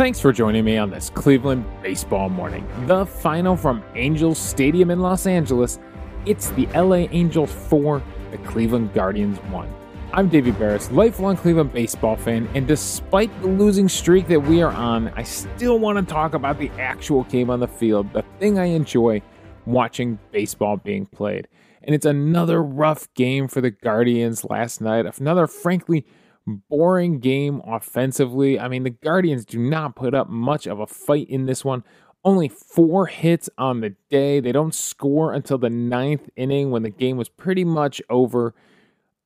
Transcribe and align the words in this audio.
Thanks 0.00 0.18
for 0.18 0.32
joining 0.32 0.64
me 0.64 0.78
on 0.78 0.88
this 0.88 1.10
Cleveland 1.10 1.62
baseball 1.82 2.30
morning. 2.30 2.66
The 2.86 3.04
final 3.04 3.54
from 3.54 3.84
Angels 3.94 4.38
Stadium 4.38 4.90
in 4.90 5.00
Los 5.00 5.26
Angeles. 5.26 5.78
It's 6.24 6.48
the 6.52 6.64
LA 6.68 7.06
Angels 7.12 7.52
4, 7.52 8.02
the 8.30 8.38
Cleveland 8.38 8.94
Guardians 8.94 9.36
1. 9.50 9.74
I'm 10.14 10.30
Davey 10.30 10.52
Berris, 10.52 10.90
lifelong 10.90 11.36
Cleveland 11.36 11.74
baseball 11.74 12.16
fan, 12.16 12.48
and 12.54 12.66
despite 12.66 13.30
the 13.42 13.48
losing 13.48 13.90
streak 13.90 14.26
that 14.28 14.40
we 14.40 14.62
are 14.62 14.72
on, 14.72 15.08
I 15.16 15.22
still 15.22 15.78
want 15.78 15.98
to 15.98 16.10
talk 16.10 16.32
about 16.32 16.58
the 16.58 16.70
actual 16.78 17.24
game 17.24 17.50
on 17.50 17.60
the 17.60 17.68
field, 17.68 18.10
the 18.14 18.24
thing 18.38 18.58
I 18.58 18.68
enjoy 18.68 19.20
watching 19.66 20.18
baseball 20.32 20.78
being 20.78 21.04
played. 21.04 21.46
And 21.82 21.94
it's 21.94 22.06
another 22.06 22.62
rough 22.62 23.12
game 23.12 23.48
for 23.48 23.60
the 23.60 23.70
Guardians 23.70 24.46
last 24.46 24.80
night, 24.80 25.04
another 25.20 25.46
frankly 25.46 26.06
boring 26.46 27.20
game 27.20 27.60
offensively. 27.66 28.58
I 28.58 28.68
mean, 28.68 28.82
the 28.82 28.90
Guardians 28.90 29.44
do 29.44 29.58
not 29.58 29.96
put 29.96 30.14
up 30.14 30.28
much 30.28 30.66
of 30.66 30.80
a 30.80 30.86
fight 30.86 31.28
in 31.28 31.46
this 31.46 31.64
one. 31.64 31.84
Only 32.24 32.48
four 32.48 33.06
hits 33.06 33.48
on 33.56 33.80
the 33.80 33.94
day. 34.10 34.40
They 34.40 34.52
don't 34.52 34.74
score 34.74 35.32
until 35.32 35.58
the 35.58 35.70
ninth 35.70 36.28
inning 36.36 36.70
when 36.70 36.82
the 36.82 36.90
game 36.90 37.16
was 37.16 37.28
pretty 37.28 37.64
much 37.64 38.02
over. 38.10 38.54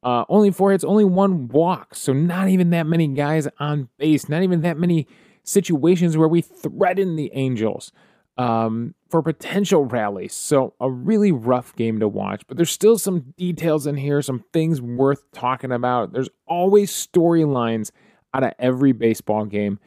Uh, 0.02 0.24
only 0.28 0.50
four 0.50 0.70
hits, 0.72 0.84
only 0.84 1.04
one 1.04 1.48
walk. 1.48 1.94
So, 1.94 2.12
not 2.12 2.48
even 2.48 2.70
that 2.70 2.86
many 2.86 3.08
guys 3.08 3.48
on 3.58 3.88
base, 3.98 4.28
not 4.28 4.42
even 4.42 4.60
that 4.60 4.76
many 4.76 5.08
situations 5.42 6.16
where 6.16 6.28
we 6.28 6.40
threaten 6.40 7.16
the 7.16 7.30
Angels 7.32 7.90
um, 8.36 8.94
for 9.08 9.22
potential 9.22 9.84
rallies. 9.84 10.34
So, 10.34 10.74
a 10.80 10.90
really 10.90 11.32
rough 11.32 11.74
game 11.76 12.00
to 12.00 12.08
watch, 12.08 12.42
but 12.46 12.56
there's 12.56 12.70
still 12.70 12.98
some 12.98 13.34
details 13.36 13.86
in 13.86 13.96
here, 13.96 14.22
some 14.22 14.44
things 14.52 14.80
worth 14.80 15.30
talking 15.32 15.72
about. 15.72 16.12
There's 16.12 16.30
always 16.46 16.90
storylines 16.90 17.90
out 18.32 18.44
of 18.44 18.52
every 18.58 18.92
baseball 18.92 19.44
game, 19.44 19.78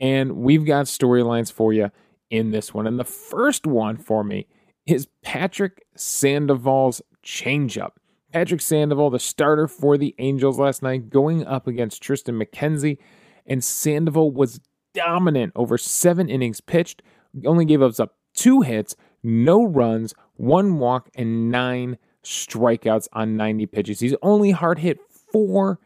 and 0.00 0.36
we've 0.36 0.64
got 0.64 0.86
storylines 0.86 1.52
for 1.52 1.72
you 1.72 1.90
in 2.30 2.50
this 2.50 2.72
one. 2.72 2.86
And 2.86 2.98
the 2.98 3.04
first 3.04 3.66
one 3.66 3.96
for 3.96 4.22
me 4.22 4.46
is 4.86 5.08
Patrick 5.22 5.84
Sandoval's 5.96 7.02
changeup. 7.24 7.92
Patrick 8.32 8.60
Sandoval, 8.60 9.10
the 9.10 9.18
starter 9.18 9.66
for 9.66 9.96
the 9.96 10.14
Angels 10.18 10.58
last 10.58 10.82
night, 10.82 11.10
going 11.10 11.46
up 11.46 11.66
against 11.66 12.02
Triston 12.02 12.40
McKenzie, 12.40 12.98
and 13.46 13.64
Sandoval 13.64 14.30
was 14.30 14.60
dominant 14.94 15.52
over 15.56 15.78
seven 15.78 16.28
innings 16.28 16.60
pitched 16.60 17.02
only 17.44 17.64
gave 17.64 17.82
us 17.82 18.00
up 18.00 18.14
two 18.34 18.62
hits, 18.62 18.96
no 19.22 19.64
runs, 19.64 20.14
one 20.36 20.78
walk, 20.78 21.10
and 21.14 21.50
nine 21.50 21.98
strikeouts 22.22 23.08
on 23.12 23.36
90 23.36 23.66
pitches. 23.66 24.00
He's 24.00 24.14
only 24.22 24.50
hard 24.50 24.78
hit 24.78 24.98
four 25.08 25.78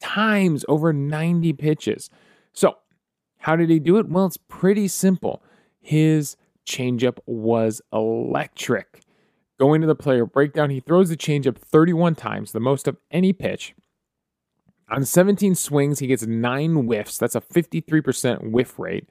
times 0.00 0.64
over 0.68 0.92
90 0.92 1.52
pitches. 1.54 2.10
So, 2.52 2.78
how 3.38 3.56
did 3.56 3.70
he 3.70 3.78
do 3.78 3.98
it? 3.98 4.08
Well, 4.08 4.26
it's 4.26 4.36
pretty 4.36 4.88
simple. 4.88 5.42
His 5.80 6.36
changeup 6.66 7.18
was 7.26 7.80
electric. 7.92 9.02
Going 9.58 9.80
to 9.80 9.86
the 9.86 9.94
player 9.94 10.24
breakdown, 10.24 10.70
he 10.70 10.80
throws 10.80 11.08
the 11.08 11.16
changeup 11.16 11.58
31 11.58 12.14
times, 12.14 12.52
the 12.52 12.60
most 12.60 12.86
of 12.86 12.96
any 13.10 13.32
pitch. 13.32 13.74
On 14.90 15.04
17 15.04 15.54
swings, 15.54 15.98
he 15.98 16.06
gets 16.06 16.26
nine 16.26 16.74
whiffs. 16.74 17.18
That's 17.18 17.34
a 17.34 17.40
53% 17.40 18.50
whiff 18.50 18.78
rate. 18.78 19.08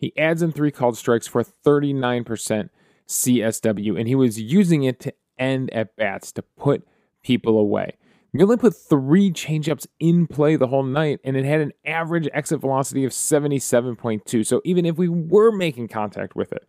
He 0.00 0.16
adds 0.16 0.40
in 0.40 0.50
three 0.50 0.70
called 0.70 0.96
strikes 0.96 1.26
for 1.26 1.44
39% 1.44 2.70
CSW, 3.06 3.98
and 3.98 4.08
he 4.08 4.14
was 4.14 4.40
using 4.40 4.82
it 4.82 4.98
to 5.00 5.12
end 5.38 5.70
at 5.74 5.94
bats 5.94 6.32
to 6.32 6.42
put 6.42 6.88
people 7.22 7.58
away. 7.58 7.96
He 8.32 8.42
only 8.42 8.56
put 8.56 8.74
three 8.74 9.30
changeups 9.30 9.86
in 9.98 10.26
play 10.26 10.56
the 10.56 10.68
whole 10.68 10.84
night, 10.84 11.20
and 11.22 11.36
it 11.36 11.44
had 11.44 11.60
an 11.60 11.72
average 11.84 12.28
exit 12.32 12.60
velocity 12.60 13.04
of 13.04 13.12
77.2. 13.12 14.46
So 14.46 14.62
even 14.64 14.86
if 14.86 14.96
we 14.96 15.08
were 15.08 15.52
making 15.52 15.88
contact 15.88 16.34
with 16.34 16.52
it, 16.52 16.66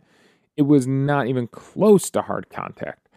it 0.57 0.63
was 0.63 0.85
not 0.85 1.27
even 1.27 1.47
close 1.47 2.09
to 2.09 2.23
hard 2.23 2.49
contact. 2.49 3.07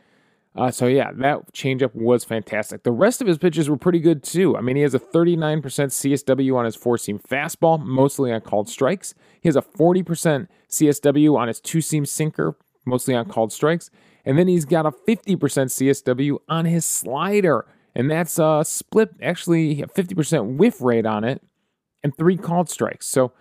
Uh, 0.57 0.71
so 0.71 0.87
yeah, 0.87 1.11
that 1.13 1.53
changeup 1.53 1.95
was 1.95 2.23
fantastic. 2.23 2.85
The 2.85 2.93
rest 2.93 3.21
of 3.21 3.27
his 3.27 3.39
pitches 3.39 3.69
were 3.69 3.77
pretty 3.77 3.99
good 3.99 4.23
too. 4.23 4.57
I 4.57 4.61
mean, 4.61 4.77
he 4.77 4.83
has 4.83 4.95
a 4.95 5.01
39% 5.01 5.61
CSW 5.63 6.57
on 6.57 6.65
his 6.65 6.77
four 6.77 6.97
seam 6.97 7.19
fastball, 7.19 7.85
mostly 7.85 8.33
on 8.33 8.41
called 8.41 8.69
strikes. 8.69 9.15
He 9.41 9.49
has 9.49 9.57
a 9.57 9.63
40% 9.63 10.47
CSW 10.71 11.37
on 11.37 11.49
his 11.49 11.61
two 11.61 11.81
seam 11.81 12.07
sinker, 12.07 12.57
mostly 12.87 13.15
on 13.15 13.25
called 13.27 13.53
strikes. 13.53 13.91
And 14.25 14.39
then 14.39 14.47
he's 14.47 14.65
got 14.65 14.87
a 14.87 14.93
50% 14.93 15.37
CSW 15.37 16.39
on 16.49 16.67
his 16.67 16.85
slider. 16.85 17.67
And 17.97 18.11
that's 18.11 18.39
a 18.39 18.63
split, 18.65 19.11
actually, 19.21 19.83
a 19.83 19.87
50% 19.87 20.57
whiff 20.57 20.81
rate 20.81 21.07
on 21.07 21.25
it 21.25 21.43
and 22.03 22.17
three 22.17 22.37
called 22.37 22.69
strikes. 22.69 23.07
So, 23.07 23.33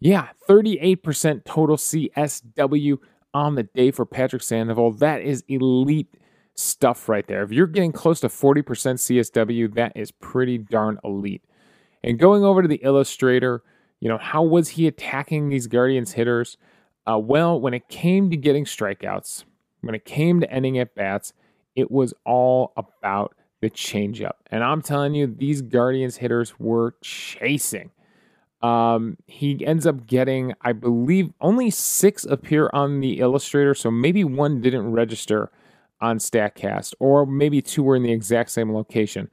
yeah, 0.00 0.28
38% 0.48 1.44
total 1.44 1.76
CSW 1.76 2.98
on 3.32 3.54
the 3.54 3.62
day 3.62 3.90
for 3.92 4.04
Patrick 4.04 4.42
Sandoval. 4.42 4.92
That 4.92 5.22
is 5.22 5.44
elite 5.48 6.08
stuff 6.56 7.08
right 7.08 7.26
there. 7.28 7.42
If 7.42 7.52
you're 7.52 7.66
getting 7.66 7.92
close 7.92 8.20
to 8.20 8.28
40% 8.28 8.64
CSW, 8.64 9.74
that 9.74 9.92
is 9.94 10.10
pretty 10.10 10.58
darn 10.58 10.98
elite. 11.04 11.44
And 12.02 12.18
going 12.18 12.44
over 12.44 12.62
to 12.62 12.68
the 12.68 12.80
illustrator, 12.82 13.62
you 14.00 14.08
know, 14.08 14.18
how 14.18 14.42
was 14.42 14.70
he 14.70 14.86
attacking 14.86 15.48
these 15.48 15.66
Guardians 15.66 16.12
hitters? 16.12 16.56
Uh, 17.06 17.18
well, 17.18 17.60
when 17.60 17.74
it 17.74 17.88
came 17.88 18.30
to 18.30 18.36
getting 18.36 18.64
strikeouts, 18.64 19.44
when 19.82 19.94
it 19.94 20.04
came 20.04 20.40
to 20.40 20.50
ending 20.50 20.78
at 20.78 20.94
bats, 20.94 21.32
it 21.74 21.90
was 21.90 22.14
all 22.24 22.72
about 22.76 23.34
the 23.60 23.70
changeup. 23.70 24.32
And 24.50 24.64
I'm 24.64 24.82
telling 24.82 25.14
you, 25.14 25.26
these 25.26 25.62
Guardians 25.62 26.16
hitters 26.16 26.58
were 26.58 26.94
chasing. 27.02 27.90
Um, 28.62 29.18
he 29.26 29.64
ends 29.64 29.86
up 29.86 30.06
getting, 30.06 30.54
I 30.62 30.72
believe, 30.72 31.32
only 31.40 31.70
six 31.70 32.24
appear 32.24 32.70
on 32.72 33.00
the 33.00 33.20
illustrator, 33.20 33.74
so 33.74 33.90
maybe 33.90 34.24
one 34.24 34.60
didn't 34.60 34.90
register 34.90 35.50
on 36.00 36.18
StatCast, 36.18 36.94
or 36.98 37.26
maybe 37.26 37.62
two 37.62 37.82
were 37.82 37.96
in 37.96 38.02
the 38.02 38.12
exact 38.12 38.50
same 38.50 38.72
location. 38.72 39.30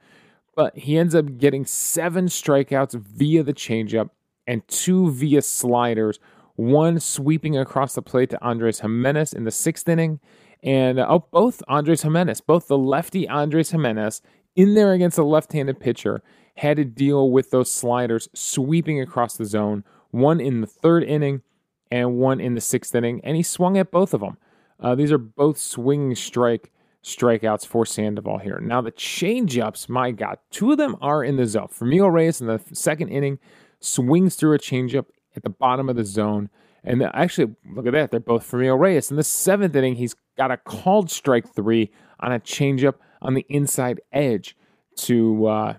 But 0.56 0.76
he 0.78 0.98
ends 0.98 1.14
up 1.14 1.38
getting 1.38 1.66
seven 1.66 2.26
strikeouts 2.26 2.94
via 2.94 3.42
the 3.42 3.54
changeup 3.54 4.10
and 4.46 4.66
two 4.68 5.10
via 5.10 5.42
sliders, 5.42 6.18
one 6.56 7.00
sweeping 7.00 7.56
across 7.56 7.94
the 7.94 8.02
plate 8.02 8.30
to 8.30 8.42
Andres 8.44 8.80
Gimenez 8.80 9.32
in 9.32 9.44
the 9.44 9.50
sixth 9.50 9.88
inning. 9.88 10.20
And 10.62 10.98
oh, 10.98 11.26
both 11.30 11.62
Andres 11.68 12.02
Gimenez, 12.02 12.40
both 12.40 12.68
the 12.68 12.78
lefty 12.78 13.28
Andres 13.28 13.70
Gimenez 13.70 14.22
in 14.56 14.74
there 14.74 14.92
against 14.92 15.18
a 15.18 15.24
left 15.24 15.52
handed 15.52 15.80
pitcher, 15.80 16.22
had 16.56 16.76
to 16.76 16.84
deal 16.84 17.30
with 17.30 17.50
those 17.50 17.72
sliders 17.72 18.28
sweeping 18.34 19.00
across 19.00 19.36
the 19.36 19.44
zone, 19.44 19.84
one 20.10 20.40
in 20.40 20.60
the 20.60 20.66
third 20.66 21.02
inning 21.02 21.42
and 21.90 22.16
one 22.16 22.40
in 22.40 22.54
the 22.54 22.60
sixth 22.60 22.94
inning. 22.94 23.20
And 23.24 23.36
he 23.36 23.42
swung 23.42 23.76
at 23.76 23.90
both 23.90 24.14
of 24.14 24.20
them. 24.20 24.38
Uh, 24.80 24.94
these 24.94 25.12
are 25.12 25.18
both 25.18 25.58
swinging 25.58 26.14
strike 26.14 26.72
strikeouts 27.02 27.66
for 27.66 27.84
Sandoval 27.84 28.38
here. 28.38 28.58
Now 28.60 28.80
the 28.80 28.92
changeups, 28.92 29.88
my 29.88 30.10
God, 30.10 30.38
two 30.50 30.72
of 30.72 30.78
them 30.78 30.96
are 31.00 31.22
in 31.22 31.36
the 31.36 31.46
zone. 31.46 31.68
Franmil 31.68 32.10
Reyes 32.10 32.40
in 32.40 32.46
the 32.46 32.60
second 32.72 33.10
inning 33.10 33.38
swings 33.80 34.36
through 34.36 34.54
a 34.54 34.58
changeup 34.58 35.06
at 35.36 35.42
the 35.42 35.50
bottom 35.50 35.88
of 35.88 35.96
the 35.96 36.04
zone. 36.04 36.48
And 36.82 37.02
actually, 37.02 37.54
look 37.74 37.86
at 37.86 37.92
that. 37.92 38.10
They're 38.10 38.20
both 38.20 38.50
Franmil 38.50 38.78
Reyes. 38.78 39.10
In 39.10 39.16
the 39.16 39.24
seventh 39.24 39.76
inning, 39.76 39.96
he's 39.96 40.14
got 40.36 40.50
a 40.50 40.56
called 40.56 41.10
strike 41.10 41.54
three 41.54 41.90
on 42.20 42.32
a 42.32 42.40
changeup 42.40 42.94
on 43.22 43.34
the 43.34 43.46
inside 43.48 44.00
edge 44.12 44.56
to 44.96 45.46
uh, 45.46 45.74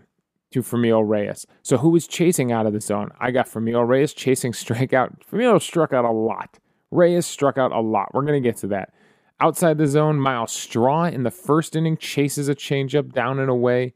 to 0.52 0.62
Franmil 0.62 1.08
Reyes. 1.08 1.46
So 1.64 1.78
who 1.78 1.90
was 1.90 2.08
chasing 2.08 2.52
out 2.52 2.66
of 2.66 2.74
the 2.74 2.82
zone? 2.82 3.12
I 3.20 3.32
got 3.32 3.48
Franmil 3.48 3.88
Reyes 3.88 4.14
chasing 4.14 4.52
strikeout. 4.54 5.22
Franmil 5.30 5.62
struck 5.62 5.94
out 5.94 6.06
a 6.06 6.12
lot. 6.12 6.60
Reyes 6.96 7.26
struck 7.26 7.58
out 7.58 7.72
a 7.72 7.80
lot. 7.80 8.14
We're 8.14 8.24
going 8.24 8.42
to 8.42 8.48
get 8.48 8.58
to 8.58 8.68
that. 8.68 8.94
Outside 9.40 9.78
the 9.78 9.88
zone, 9.88 10.20
Myles 10.20 10.52
Straw 10.52 11.06
in 11.06 11.24
the 11.24 11.32
first 11.32 11.76
inning 11.76 11.98
chases 11.98 12.48
a 12.48 12.56
changeup 12.56 13.12
down 13.12 13.40
and 13.40 13.50
away. 13.50 13.94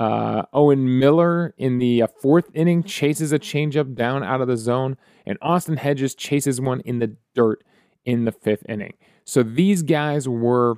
Uh, 0.00 0.42
Owen 0.52 0.98
Miller 0.98 1.54
in 1.58 1.78
the 1.78 2.02
uh, 2.02 2.06
fourth 2.20 2.50
inning 2.54 2.82
chases 2.82 3.32
a 3.32 3.38
changeup 3.38 3.94
down 3.94 4.24
out 4.24 4.40
of 4.40 4.48
the 4.48 4.56
zone, 4.56 4.96
and 5.26 5.38
Austin 5.42 5.76
Hedges 5.76 6.14
chases 6.14 6.60
one 6.60 6.80
in 6.80 6.98
the 6.98 7.16
dirt 7.34 7.62
in 8.04 8.24
the 8.24 8.32
fifth 8.32 8.64
inning. 8.68 8.94
So 9.24 9.42
these 9.42 9.82
guys 9.82 10.28
were 10.28 10.76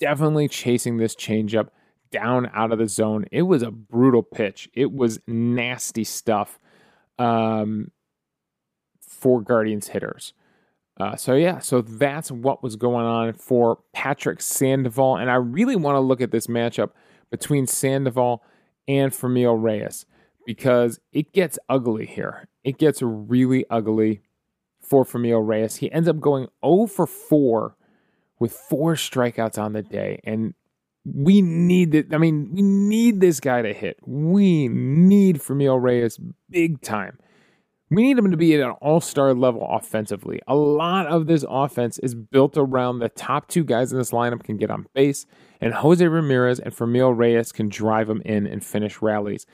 definitely 0.00 0.48
chasing 0.48 0.96
this 0.96 1.14
changeup 1.14 1.68
down 2.10 2.50
out 2.52 2.72
of 2.72 2.78
the 2.78 2.88
zone. 2.88 3.24
It 3.32 3.42
was 3.42 3.62
a 3.62 3.70
brutal 3.70 4.22
pitch. 4.22 4.68
It 4.74 4.92
was 4.92 5.18
nasty 5.26 6.04
stuff. 6.04 6.58
Um, 7.18 7.90
for 9.24 9.40
Guardians 9.40 9.88
hitters. 9.88 10.34
Uh, 11.00 11.16
so 11.16 11.32
yeah, 11.32 11.58
so 11.58 11.80
that's 11.80 12.30
what 12.30 12.62
was 12.62 12.76
going 12.76 13.06
on 13.06 13.32
for 13.32 13.78
Patrick 13.94 14.42
Sandoval, 14.42 15.16
and 15.16 15.30
I 15.30 15.36
really 15.36 15.76
want 15.76 15.96
to 15.96 16.00
look 16.00 16.20
at 16.20 16.30
this 16.30 16.46
matchup 16.46 16.90
between 17.30 17.66
Sandoval 17.66 18.44
and 18.86 19.12
Franmil 19.12 19.60
Reyes 19.60 20.04
because 20.44 21.00
it 21.10 21.32
gets 21.32 21.58
ugly 21.70 22.04
here. 22.04 22.48
It 22.64 22.76
gets 22.76 23.00
really 23.00 23.64
ugly 23.70 24.20
for 24.82 25.06
Franmil 25.06 25.44
Reyes. 25.44 25.76
He 25.76 25.90
ends 25.90 26.06
up 26.06 26.20
going 26.20 26.48
0 26.62 26.86
for 26.86 27.06
4 27.06 27.76
with 28.38 28.52
four 28.52 28.92
strikeouts 28.92 29.56
on 29.56 29.72
the 29.72 29.82
day, 29.82 30.20
and 30.24 30.52
we 31.06 31.40
need 31.40 31.94
it. 31.94 32.12
I 32.12 32.18
mean, 32.18 32.50
we 32.52 32.60
need 32.60 33.20
this 33.20 33.40
guy 33.40 33.62
to 33.62 33.72
hit. 33.72 33.96
We 34.04 34.68
need 34.68 35.38
Franmil 35.38 35.80
Reyes 35.80 36.20
big 36.50 36.82
time 36.82 37.18
We 37.94 38.02
need 38.02 38.18
him 38.18 38.30
to 38.30 38.36
be 38.36 38.54
at 38.54 38.60
an 38.60 38.74
all 38.80 39.00
star 39.00 39.34
level 39.34 39.66
offensively. 39.70 40.40
A 40.48 40.54
lot 40.54 41.06
of 41.06 41.26
this 41.26 41.44
offense 41.48 41.98
is 41.98 42.14
built 42.14 42.56
around 42.56 42.98
the 42.98 43.08
top 43.08 43.48
two 43.48 43.62
guys 43.62 43.92
in 43.92 43.98
this 43.98 44.10
lineup 44.10 44.42
can 44.42 44.56
get 44.56 44.70
on 44.70 44.86
base, 44.94 45.26
and 45.60 45.72
Jose 45.74 46.04
Ramirez 46.04 46.58
and 46.58 46.74
Franmil 46.74 47.16
Reyes 47.16 47.52
can 47.52 47.68
drive 47.68 48.08
them 48.08 48.20
in 48.24 48.46
and 48.46 48.64
finish 48.64 49.00
rallies. 49.00 49.46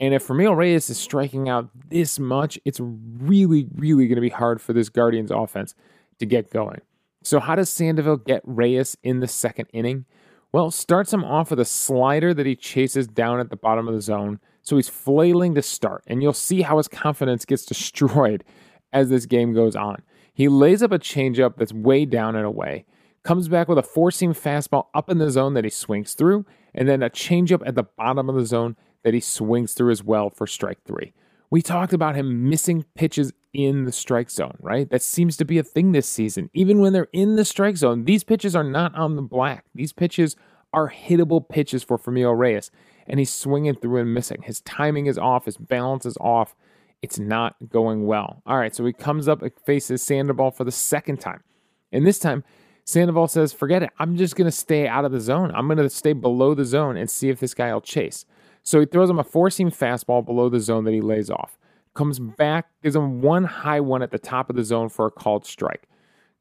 And 0.00 0.14
if 0.14 0.26
Franmil 0.26 0.56
Reyes 0.56 0.88
is 0.88 0.98
striking 0.98 1.48
out 1.48 1.68
this 1.90 2.18
much, 2.18 2.58
it's 2.64 2.80
really, 2.80 3.68
really 3.74 4.08
going 4.08 4.16
to 4.16 4.22
be 4.22 4.30
hard 4.30 4.60
for 4.60 4.72
this 4.72 4.88
Guardians 4.88 5.30
offense 5.30 5.74
to 6.18 6.26
get 6.26 6.50
going. 6.50 6.80
So, 7.22 7.40
how 7.40 7.54
does 7.54 7.70
Sandoval 7.70 8.16
get 8.16 8.42
Reyes 8.44 8.96
in 9.02 9.20
the 9.20 9.28
second 9.28 9.66
inning? 9.72 10.06
Well, 10.50 10.70
starts 10.70 11.12
him 11.12 11.24
off 11.24 11.50
with 11.50 11.60
a 11.60 11.64
slider 11.64 12.34
that 12.34 12.46
he 12.46 12.56
chases 12.56 13.06
down 13.06 13.38
at 13.38 13.50
the 13.50 13.56
bottom 13.56 13.86
of 13.86 13.94
the 13.94 14.00
zone. 14.00 14.40
So 14.62 14.76
he's 14.76 14.88
flailing 14.88 15.54
to 15.54 15.62
start, 15.62 16.04
and 16.06 16.22
you'll 16.22 16.32
see 16.32 16.62
how 16.62 16.78
his 16.78 16.88
confidence 16.88 17.44
gets 17.44 17.66
destroyed 17.66 18.44
as 18.92 19.08
this 19.08 19.26
game 19.26 19.52
goes 19.52 19.76
on. 19.76 20.02
He 20.32 20.48
lays 20.48 20.82
up 20.82 20.92
a 20.92 20.98
changeup 20.98 21.56
that's 21.56 21.72
way 21.72 22.04
down 22.04 22.36
and 22.36 22.46
away, 22.46 22.86
comes 23.22 23.48
back 23.48 23.68
with 23.68 23.78
a 23.78 23.82
four 23.82 24.10
seam 24.10 24.34
fastball 24.34 24.86
up 24.94 25.10
in 25.10 25.18
the 25.18 25.30
zone 25.30 25.54
that 25.54 25.64
he 25.64 25.70
swings 25.70 26.14
through, 26.14 26.46
and 26.74 26.88
then 26.88 27.02
a 27.02 27.10
changeup 27.10 27.62
at 27.66 27.74
the 27.74 27.82
bottom 27.82 28.28
of 28.28 28.34
the 28.34 28.46
zone 28.46 28.76
that 29.04 29.14
he 29.14 29.20
swings 29.20 29.74
through 29.74 29.90
as 29.90 30.02
well 30.02 30.30
for 30.30 30.46
strike 30.46 30.78
three. 30.84 31.12
We 31.50 31.60
talked 31.60 31.92
about 31.92 32.14
him 32.14 32.48
missing 32.48 32.84
pitches 32.94 33.32
in 33.52 33.84
the 33.84 33.92
strike 33.92 34.30
zone, 34.30 34.56
right? 34.60 34.88
That 34.88 35.02
seems 35.02 35.36
to 35.36 35.44
be 35.44 35.58
a 35.58 35.62
thing 35.62 35.92
this 35.92 36.08
season. 36.08 36.48
Even 36.54 36.80
when 36.80 36.92
they're 36.92 37.08
in 37.12 37.36
the 37.36 37.44
strike 37.44 37.76
zone, 37.76 38.04
these 38.04 38.24
pitches 38.24 38.56
are 38.56 38.64
not 38.64 38.94
on 38.94 39.16
the 39.16 39.22
black. 39.22 39.66
These 39.74 39.92
pitches 39.92 40.34
are 40.72 40.90
hittable 40.90 41.46
pitches 41.46 41.82
for 41.82 41.98
Franmil 41.98 42.38
Reyes, 42.38 42.70
and 43.06 43.18
he's 43.18 43.32
swinging 43.32 43.74
through 43.74 44.00
and 44.00 44.14
missing. 44.14 44.42
His 44.42 44.60
timing 44.62 45.06
is 45.06 45.18
off, 45.18 45.46
his 45.46 45.56
balance 45.56 46.06
is 46.06 46.16
off. 46.20 46.54
It's 47.02 47.18
not 47.18 47.56
going 47.68 48.06
well. 48.06 48.42
All 48.46 48.56
right, 48.56 48.74
so 48.74 48.84
he 48.84 48.92
comes 48.92 49.26
up 49.26 49.42
and 49.42 49.50
faces 49.66 50.02
Sandoval 50.02 50.52
for 50.52 50.64
the 50.64 50.70
second 50.70 51.20
time. 51.20 51.42
And 51.90 52.06
this 52.06 52.18
time, 52.20 52.44
Sandoval 52.84 53.28
says, 53.28 53.52
Forget 53.52 53.82
it. 53.82 53.90
I'm 53.98 54.16
just 54.16 54.36
going 54.36 54.46
to 54.46 54.56
stay 54.56 54.86
out 54.86 55.04
of 55.04 55.12
the 55.12 55.20
zone. 55.20 55.50
I'm 55.54 55.66
going 55.66 55.78
to 55.78 55.90
stay 55.90 56.12
below 56.12 56.54
the 56.54 56.64
zone 56.64 56.96
and 56.96 57.10
see 57.10 57.28
if 57.28 57.40
this 57.40 57.54
guy 57.54 57.72
will 57.72 57.80
chase. 57.80 58.24
So 58.62 58.78
he 58.78 58.86
throws 58.86 59.10
him 59.10 59.18
a 59.18 59.24
four 59.24 59.50
seam 59.50 59.70
fastball 59.70 60.24
below 60.24 60.48
the 60.48 60.60
zone 60.60 60.84
that 60.84 60.94
he 60.94 61.00
lays 61.00 61.28
off. 61.28 61.58
Comes 61.94 62.18
back, 62.18 62.68
gives 62.82 62.96
him 62.96 63.20
one 63.20 63.44
high 63.44 63.80
one 63.80 64.02
at 64.02 64.12
the 64.12 64.18
top 64.18 64.48
of 64.48 64.56
the 64.56 64.64
zone 64.64 64.88
for 64.88 65.06
a 65.06 65.10
called 65.10 65.44
strike. 65.44 65.88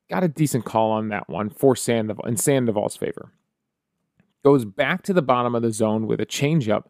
Got 0.10 0.24
a 0.24 0.28
decent 0.28 0.66
call 0.66 0.92
on 0.92 1.10
that 1.10 1.28
one 1.28 1.50
for 1.50 1.76
Sandoval 1.76 2.26
in 2.26 2.38
Sandoval's 2.38 2.96
favor 2.96 3.32
goes 4.44 4.66
back 4.66 5.04
to 5.04 5.14
the 5.14 5.22
bottom 5.22 5.56
of 5.56 5.62
the 5.62 5.72
zone 5.72 6.08
with 6.08 6.20
a 6.20 6.26
changeup 6.26 6.86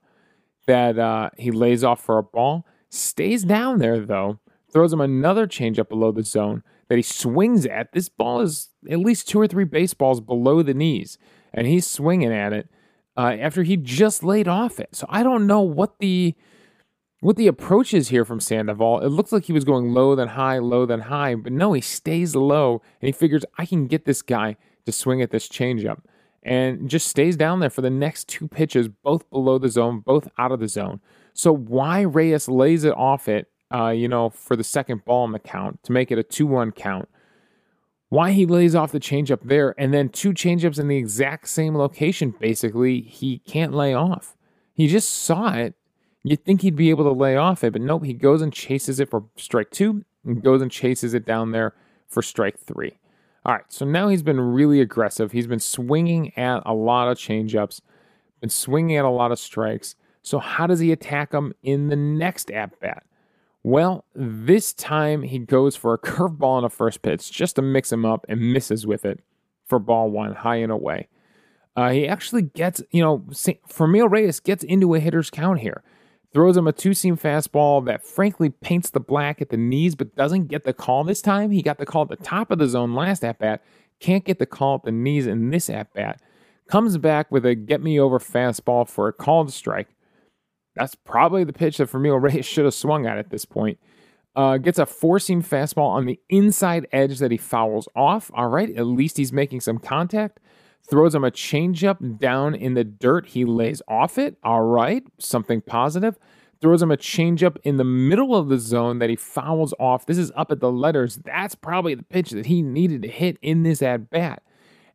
that 0.68 0.98
uh, 0.98 1.30
he 1.38 1.52
lays 1.52 1.84
off 1.84 2.04
for 2.04 2.18
a 2.18 2.24
ball. 2.24 2.66
Stays 2.90 3.44
down 3.44 3.80
there 3.80 4.00
though, 4.00 4.40
throws 4.72 4.94
him 4.94 5.02
another 5.02 5.48
changeup 5.48 5.90
below 5.90 6.12
the 6.12 6.24
zone 6.24 6.64
that 6.90 6.98
he 6.98 7.02
swings 7.02 7.66
at. 7.66 7.94
This 7.94 8.10
ball 8.10 8.42
is 8.42 8.70
at 8.90 9.00
least 9.00 9.28
two 9.28 9.40
or 9.40 9.48
three 9.48 9.64
baseballs 9.64 10.20
below 10.20 10.62
the 10.62 10.74
knees, 10.74 11.18
and 11.54 11.68
he's 11.68 11.88
swinging 11.88 12.34
at 12.34 12.54
it 12.54 12.70
uh, 13.18 13.36
after 13.40 13.64
he 13.64 13.78
just 13.78 14.24
laid 14.24 14.48
off 14.48 14.80
it. 14.80 14.90
So 14.94 15.06
I 15.10 15.24
don't 15.24 15.48
know 15.48 15.62
what 15.62 16.00
the 16.00 16.36
what 17.22 17.36
the 17.36 17.48
approach 17.48 17.94
is 17.94 18.10
here 18.10 18.26
from 18.26 18.40
Sandoval. 18.40 19.02
It 19.02 19.10
looks 19.10 19.32
like 19.32 19.46
he 19.46 19.54
was 19.54 19.64
going 19.64 19.94
low 19.94 20.16
then 20.16 20.30
high, 20.30 20.58
low 20.58 20.88
then 20.88 21.02
high, 21.02 21.36
but 21.36 21.54
no, 21.54 21.74
he 21.74 21.82
stays 21.82 22.36
low 22.36 22.82
and 23.00 23.08
he 23.08 23.12
figures 23.12 23.46
I 23.58 23.66
can 23.66 23.86
get 23.88 24.06
this 24.06 24.24
guy 24.24 24.58
to 24.86 24.92
swing 24.92 25.22
at 25.22 25.30
this 25.30 25.48
changeup 25.48 26.02
and 26.44 26.90
just 26.90 27.08
stays 27.08 27.36
down 27.36 27.60
there 27.60 27.70
for 27.70 27.82
the 27.82 27.90
next 27.90 28.28
two 28.28 28.48
pitches, 28.48 28.88
both 28.88 29.30
below 29.30 29.58
the 29.58 29.70
zone, 29.70 30.00
both 30.00 30.28
out 30.38 30.52
of 30.52 30.60
the 30.60 30.68
zone. 30.68 31.00
So 31.34 31.54
why 31.54 32.02
Reyes 32.02 32.50
lays 32.50 32.84
it 32.84 32.94
off 32.96 33.28
it, 33.28 33.48
uh, 33.74 33.90
you 33.90 34.08
know, 34.08 34.30
for 34.30 34.56
the 34.56 34.64
second 34.64 35.06
ball 35.06 35.26
in 35.26 35.32
the 35.32 35.40
count 35.40 35.84
to 35.84 35.92
make 35.92 36.12
it 36.12 36.18
a 36.18 36.24
two-one 36.24 36.72
count? 36.72 37.08
Why 38.10 38.32
he 38.32 38.46
lays 38.46 38.76
off 38.76 38.92
the 38.92 39.00
changeup 39.00 39.40
there, 39.44 39.74
and 39.78 39.94
then 39.94 40.10
two 40.10 40.34
changeups 40.34 40.80
in 40.80 40.90
the 40.90 40.98
exact 40.98 41.48
same 41.48 41.78
location, 41.78 42.36
basically, 42.38 43.02
he 43.02 43.40
can't 43.40 43.74
lay 43.74 43.94
off. 43.94 44.36
He 44.74 44.88
just 44.88 45.10
saw 45.14 45.54
it. 45.54 45.76
You'd 46.24 46.44
think 46.44 46.62
he'd 46.62 46.76
be 46.76 46.90
able 46.90 47.06
to 47.06 47.18
lay 47.18 47.38
off 47.38 47.64
it, 47.64 47.72
but 47.72 47.82
nope, 47.82 48.04
he 48.04 48.14
goes 48.14 48.42
and 48.42 48.52
chases 48.52 49.00
it 49.00 49.10
for 49.10 49.24
strike 49.38 49.72
two 49.72 50.04
and 50.26 50.44
goes 50.44 50.62
and 50.62 50.70
chases 50.70 51.14
it 51.14 51.26
down 51.26 51.52
there 51.52 51.74
for 52.10 52.22
strike 52.22 52.60
three. 52.60 52.98
All 53.44 53.54
right, 53.54 53.64
so 53.70 53.86
now 53.86 54.08
he's 54.08 54.22
been 54.22 54.40
really 54.40 54.82
aggressive. 54.82 55.32
He's 55.32 55.48
been 55.48 55.60
swinging 55.60 56.38
at 56.38 56.62
a 56.66 56.74
lot 56.74 57.08
of 57.08 57.18
changeups, 57.18 57.82
been 58.40 58.52
swinging 58.52 58.98
at 58.98 59.06
a 59.06 59.10
lot 59.10 59.32
of 59.32 59.40
strikes. 59.40 59.96
So, 60.22 60.38
how 60.38 60.68
does 60.68 60.80
he 60.80 60.92
attack 60.92 61.32
them 61.32 61.54
in 61.64 61.88
the 61.88 61.96
next 61.96 62.52
at 62.52 62.80
bat? 62.80 63.04
Well, 63.64 64.06
this 64.14 64.74
time 64.74 65.24
he 65.24 65.40
goes 65.40 65.76
for 65.76 65.94
a 65.94 65.98
curveball 66.00 66.44
on 66.44 66.64
a 66.64 66.70
first 66.70 67.02
pitch 67.02 67.32
just 67.32 67.56
to 67.56 67.64
mix 67.64 67.92
him 67.92 68.06
up 68.06 68.26
and 68.30 68.54
misses 68.54 68.86
with 68.86 69.06
it 69.06 69.20
for 69.66 69.80
ball 69.80 70.12
one, 70.12 70.34
high 70.34 70.58
and 70.58 70.72
away. 70.72 71.08
Uh, 71.76 71.90
he 71.90 72.08
actually 72.08 72.42
gets, 72.44 72.84
you 72.92 73.02
know, 73.02 73.20
Franmil 73.30 74.12
Reyes 74.12 74.40
gets 74.40 74.64
into 74.64 74.94
a 74.94 75.00
hitter's 75.00 75.30
count 75.30 75.62
here 75.62 75.82
throws 76.34 76.56
him 76.56 76.68
a 76.68 76.72
two 76.72 76.94
seam 76.94 77.18
fastball 77.18 77.86
that 77.86 78.06
frankly 78.06 78.50
paints 78.50 78.90
the 78.90 79.00
black 79.00 79.42
at 79.42 79.50
the 79.50 79.58
knees, 79.58 79.96
but 79.96 80.16
doesn't 80.16 80.48
get 80.48 80.64
the 80.64 80.74
call 80.74 81.04
this 81.04 81.22
time. 81.22 81.52
He 81.52 81.62
got 81.62 81.78
the 81.78 81.86
call 81.86 82.04
at 82.04 82.10
the 82.10 82.16
top 82.18 82.52
of 82.52 82.60
the 82.60 82.68
zone 82.68 82.94
last 82.94 83.24
at 83.24 83.40
bat, 83.40 83.64
can't 84.00 84.26
get 84.26 84.40
the 84.40 84.46
call 84.46 84.76
at 84.76 84.84
the 84.84 84.92
knees 84.92 85.28
in 85.28 85.50
this 85.50 85.70
at 85.70 85.94
bat. 85.94 86.22
Comes 86.68 86.98
back 86.98 87.32
with 87.32 87.46
a 87.46 87.56
get 87.56 87.82
me 87.82 88.00
over 88.00 88.20
fastball 88.20 88.88
for 88.88 89.08
a 89.08 89.14
called 89.14 89.52
strike. 89.52 89.90
That's 90.76 90.96
probably 90.96 91.44
the 91.44 91.54
pitch 91.54 91.78
that 91.78 91.90
Franmil 91.90 92.22
Reyes 92.22 92.46
should 92.46 92.66
have 92.66 92.74
swung 92.74 93.06
at 93.06 93.18
at 93.18 93.30
this 93.30 93.46
point. 93.46 93.78
Uh, 94.34 94.58
gets 94.58 94.80
a 94.80 94.86
four 94.86 95.20
seam 95.20 95.44
fastball 95.44 95.90
on 95.90 96.06
the 96.06 96.18
inside 96.30 96.88
edge 96.94 97.20
that 97.20 97.32
he 97.32 97.38
fouls 97.38 97.90
off. 97.96 98.32
All 98.34 98.48
right, 98.48 98.74
at 98.78 98.86
least 98.86 99.18
he's 99.18 99.34
making 99.34 99.60
some 99.60 99.78
contact 99.78 100.40
throws 100.90 101.16
him 101.16 101.24
a 101.24 101.32
changeup 101.32 102.20
down 102.20 102.56
in 102.56 102.74
the 102.74 102.84
dirt. 102.84 103.28
He 103.28 103.46
lays 103.46 103.82
off 103.88 104.18
it. 104.18 104.38
All 104.44 104.62
right, 104.62 105.04
something 105.20 105.62
positive. 105.62 106.18
Throws 106.62 106.82
him 106.82 106.92
a 106.92 106.98
changeup 106.98 107.58
in 107.64 107.78
the 107.78 107.84
middle 107.84 108.36
of 108.36 108.50
the 108.50 108.60
zone 108.60 109.00
that 109.00 109.10
he 109.10 109.16
fouls 109.16 109.74
off. 109.80 110.06
This 110.06 110.18
is 110.18 110.32
up 110.36 110.52
at 110.52 110.60
the 110.60 110.72
letters. 110.72 111.20
That's 111.24 111.56
probably 111.56 111.96
the 111.96 112.04
pitch 112.04 112.30
that 112.32 112.46
he 112.46 112.62
needed 112.62 113.02
to 113.02 113.08
hit 113.08 113.38
in 113.42 113.64
this 113.64 113.82
at 113.82 114.10
bat. 114.10 114.44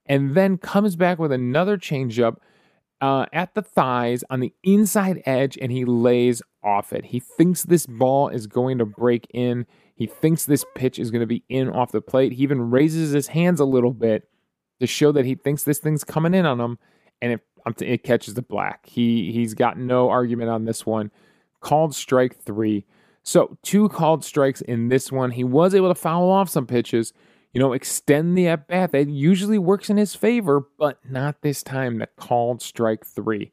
And 0.06 0.36
then 0.36 0.58
comes 0.58 0.94
back 0.94 1.18
with 1.18 1.32
another 1.32 1.76
changeup 1.76 2.36
uh, 3.00 3.26
at 3.32 3.54
the 3.54 3.62
thighs 3.62 4.22
on 4.30 4.40
the 4.40 4.54
inside 4.62 5.22
edge, 5.26 5.58
and 5.60 5.72
he 5.72 5.84
lays 5.84 6.40
off 6.62 6.92
it. 6.92 7.06
He 7.06 7.20
thinks 7.20 7.64
this 7.64 7.86
ball 7.86 8.28
is 8.28 8.46
going 8.46 8.78
to 8.78 8.86
break 8.86 9.26
in. 9.34 9.66
He 9.94 10.06
thinks 10.06 10.44
this 10.44 10.64
pitch 10.74 10.98
is 10.98 11.10
going 11.10 11.20
to 11.20 11.26
be 11.26 11.42
in 11.48 11.68
off 11.68 11.90
the 11.90 12.00
plate. 12.00 12.32
He 12.32 12.42
even 12.42 12.70
raises 12.70 13.12
his 13.12 13.28
hands 13.28 13.60
a 13.60 13.64
little 13.64 13.92
bit 13.92 14.28
to 14.80 14.86
show 14.86 15.12
that 15.12 15.24
he 15.24 15.34
thinks 15.34 15.64
this 15.64 15.78
thing's 15.78 16.04
coming 16.04 16.34
in 16.34 16.46
on 16.46 16.60
him, 16.60 16.78
and 17.20 17.32
it 17.32 17.40
it 17.80 18.04
catches 18.04 18.34
the 18.34 18.42
black. 18.42 18.86
He 18.86 19.32
he's 19.32 19.54
got 19.54 19.78
no 19.78 20.08
argument 20.08 20.50
on 20.50 20.64
this 20.64 20.86
one. 20.86 21.10
Called 21.60 21.94
strike 21.94 22.36
three. 22.36 22.84
So 23.22 23.58
two 23.62 23.88
called 23.88 24.24
strikes 24.24 24.60
in 24.60 24.88
this 24.88 25.10
one. 25.10 25.32
He 25.32 25.42
was 25.44 25.74
able 25.74 25.88
to 25.88 25.94
foul 25.94 26.30
off 26.30 26.48
some 26.48 26.66
pitches, 26.66 27.12
you 27.52 27.58
know, 27.58 27.72
extend 27.72 28.38
the 28.38 28.46
at 28.46 28.68
bat. 28.68 28.92
That 28.92 29.08
usually 29.08 29.58
works 29.58 29.90
in 29.90 29.96
his 29.96 30.14
favor, 30.14 30.64
but 30.78 31.00
not 31.08 31.42
this 31.42 31.62
time. 31.62 31.98
The 31.98 32.06
called 32.16 32.62
strike 32.62 33.04
three. 33.04 33.52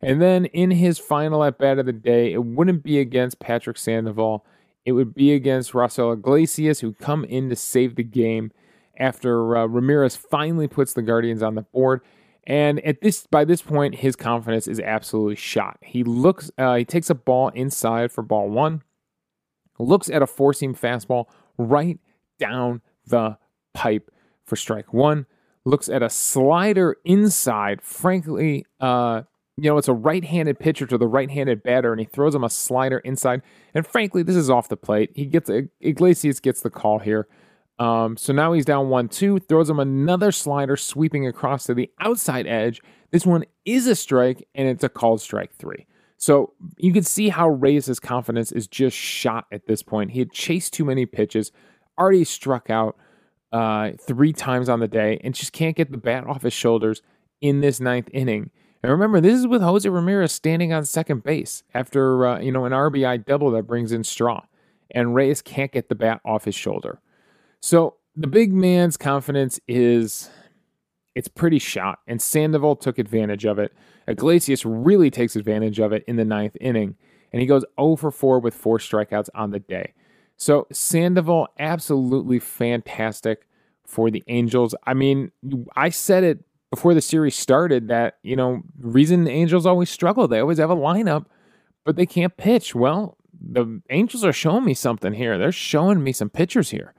And 0.00 0.22
then 0.22 0.46
in 0.46 0.70
his 0.70 0.98
final 0.98 1.44
at 1.44 1.58
bat 1.58 1.78
of 1.78 1.84
the 1.84 1.92
day, 1.92 2.32
it 2.32 2.42
wouldn't 2.42 2.82
be 2.82 2.98
against 2.98 3.40
Patrick 3.40 3.76
Sandoval. 3.76 4.46
It 4.86 4.92
would 4.92 5.14
be 5.14 5.34
against 5.34 5.72
Raisel 5.72 6.14
Iglesias, 6.14 6.80
who 6.80 6.94
come 6.94 7.24
in 7.24 7.50
to 7.50 7.56
save 7.56 7.96
the 7.96 8.02
game 8.02 8.50
after 9.00 9.56
uh, 9.56 9.66
Ramirez 9.66 10.14
finally 10.14 10.68
puts 10.68 10.92
the 10.92 11.02
Guardians 11.02 11.42
on 11.42 11.56
the 11.56 11.62
board. 11.62 12.02
And 12.44 12.80
at 12.80 13.00
this, 13.00 13.26
by 13.26 13.44
this 13.44 13.62
point, 13.62 13.96
his 13.96 14.16
confidence 14.16 14.66
is 14.68 14.80
absolutely 14.80 15.36
shot. 15.36 15.78
He 15.82 16.04
looks, 16.04 16.50
uh, 16.58 16.76
he 16.76 16.84
takes 16.84 17.10
a 17.10 17.14
ball 17.14 17.48
inside 17.48 18.12
for 18.12 18.22
ball 18.22 18.48
one, 18.48 18.82
looks 19.78 20.08
at 20.08 20.22
a 20.22 20.26
four 20.26 20.52
seam 20.52 20.74
fastball 20.74 21.26
right 21.58 21.98
down 22.38 22.82
the 23.06 23.38
pipe 23.74 24.10
for 24.44 24.56
strike 24.56 24.92
one, 24.92 25.26
looks 25.64 25.88
at 25.88 26.02
a 26.02 26.10
slider 26.10 26.96
inside. 27.04 27.82
Frankly, 27.82 28.64
uh, 28.80 29.22
you 29.56 29.70
know, 29.70 29.76
it's 29.76 29.88
a 29.88 29.92
right 29.92 30.24
handed 30.24 30.58
pitcher 30.58 30.86
to 30.86 30.96
the 30.96 31.06
right 31.06 31.30
handed 31.30 31.62
batter, 31.62 31.92
and 31.92 32.00
he 32.00 32.06
throws 32.06 32.34
him 32.34 32.44
a 32.44 32.50
slider 32.50 32.98
inside. 33.00 33.42
And 33.74 33.86
frankly, 33.86 34.22
this 34.22 34.36
is 34.36 34.48
off 34.48 34.68
the 34.68 34.76
plate. 34.76 35.10
He 35.14 35.26
gets, 35.26 35.50
Iglesias 35.80 36.40
gets 36.40 36.62
the 36.62 36.70
call 36.70 37.00
here. 37.00 37.28
Um, 37.80 38.16
so 38.18 38.32
now 38.34 38.52
he's 38.52 38.66
down 38.66 38.90
1 38.90 39.08
2, 39.08 39.40
throws 39.40 39.70
him 39.70 39.80
another 39.80 40.30
slider 40.30 40.76
sweeping 40.76 41.26
across 41.26 41.64
to 41.64 41.74
the 41.74 41.90
outside 41.98 42.46
edge. 42.46 42.80
This 43.10 43.26
one 43.26 43.44
is 43.64 43.86
a 43.86 43.96
strike, 43.96 44.46
and 44.54 44.68
it's 44.68 44.84
a 44.84 44.88
called 44.88 45.20
strike 45.22 45.52
three. 45.54 45.86
So 46.18 46.52
you 46.76 46.92
can 46.92 47.02
see 47.02 47.30
how 47.30 47.48
Reyes' 47.48 47.98
confidence 47.98 48.52
is 48.52 48.68
just 48.68 48.96
shot 48.96 49.46
at 49.50 49.66
this 49.66 49.82
point. 49.82 50.10
He 50.10 50.18
had 50.18 50.30
chased 50.30 50.74
too 50.74 50.84
many 50.84 51.06
pitches, 51.06 51.50
already 51.98 52.24
struck 52.24 52.68
out 52.68 52.96
uh, 53.52 53.92
three 53.98 54.34
times 54.34 54.68
on 54.68 54.80
the 54.80 54.86
day, 54.86 55.18
and 55.24 55.34
just 55.34 55.54
can't 55.54 55.74
get 55.74 55.90
the 55.90 55.96
bat 55.98 56.26
off 56.26 56.42
his 56.42 56.52
shoulders 56.52 57.00
in 57.40 57.62
this 57.62 57.80
ninth 57.80 58.10
inning. 58.12 58.50
And 58.82 58.92
remember, 58.92 59.20
this 59.20 59.38
is 59.38 59.46
with 59.46 59.62
Jose 59.62 59.88
Ramirez 59.88 60.32
standing 60.32 60.72
on 60.72 60.84
second 60.84 61.24
base 61.24 61.62
after 61.74 62.26
uh, 62.26 62.40
you 62.40 62.52
know 62.52 62.66
an 62.66 62.72
RBI 62.72 63.24
double 63.24 63.50
that 63.52 63.66
brings 63.66 63.90
in 63.90 64.04
Straw. 64.04 64.42
and 64.90 65.14
Reyes 65.14 65.40
can't 65.40 65.72
get 65.72 65.88
the 65.88 65.94
bat 65.94 66.20
off 66.26 66.44
his 66.44 66.54
shoulder. 66.54 67.00
So 67.60 67.96
the 68.16 68.26
big 68.26 68.52
man's 68.52 68.96
confidence 68.96 69.60
is 69.68 70.30
it's 71.14 71.28
pretty 71.28 71.58
shot, 71.58 72.00
and 72.06 72.20
Sandoval 72.20 72.76
took 72.76 72.98
advantage 72.98 73.44
of 73.44 73.58
it. 73.58 73.72
Iglesias 74.08 74.64
really 74.64 75.10
takes 75.10 75.36
advantage 75.36 75.78
of 75.78 75.92
it 75.92 76.04
in 76.06 76.16
the 76.16 76.24
ninth 76.24 76.56
inning, 76.60 76.96
and 77.32 77.40
he 77.40 77.46
goes 77.46 77.64
0 77.78 77.96
for 77.96 78.10
4 78.10 78.40
with 78.40 78.54
four 78.54 78.78
strikeouts 78.78 79.28
on 79.34 79.50
the 79.50 79.60
day. 79.60 79.92
So 80.36 80.66
Sandoval, 80.72 81.48
absolutely 81.58 82.38
fantastic 82.38 83.46
for 83.84 84.10
the 84.10 84.24
Angels. 84.28 84.74
I 84.86 84.94
mean, 84.94 85.32
I 85.76 85.90
said 85.90 86.24
it 86.24 86.44
before 86.70 86.94
the 86.94 87.00
series 87.00 87.36
started 87.36 87.88
that, 87.88 88.18
you 88.22 88.36
know, 88.36 88.62
reason 88.78 89.24
the 89.24 89.32
Angels 89.32 89.66
always 89.66 89.90
struggle, 89.90 90.28
they 90.28 90.38
always 90.38 90.58
have 90.58 90.70
a 90.70 90.76
lineup, 90.76 91.26
but 91.84 91.96
they 91.96 92.06
can't 92.06 92.36
pitch. 92.36 92.74
Well, 92.74 93.18
the 93.38 93.82
Angels 93.90 94.24
are 94.24 94.32
showing 94.32 94.64
me 94.64 94.74
something 94.74 95.12
here. 95.12 95.36
They're 95.36 95.52
showing 95.52 96.02
me 96.02 96.12
some 96.12 96.30
pitchers 96.30 96.70
here. 96.70 96.94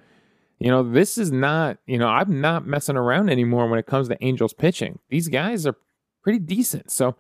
You 0.62 0.70
know, 0.70 0.84
this 0.84 1.18
is 1.18 1.32
not, 1.32 1.80
you 1.88 1.98
know, 1.98 2.08
I'm 2.08 2.40
not 2.40 2.68
messing 2.68 2.96
around 2.96 3.32
anymore 3.32 3.68
when 3.68 3.80
it 3.80 3.88
comes 3.88 4.08
to 4.10 4.24
Angels 4.24 4.54
pitching. 4.54 5.00
These 5.10 5.28
guys 5.28 5.66
are 5.66 5.76
pretty 6.22 6.38
decent. 6.38 6.92
So 6.92 7.16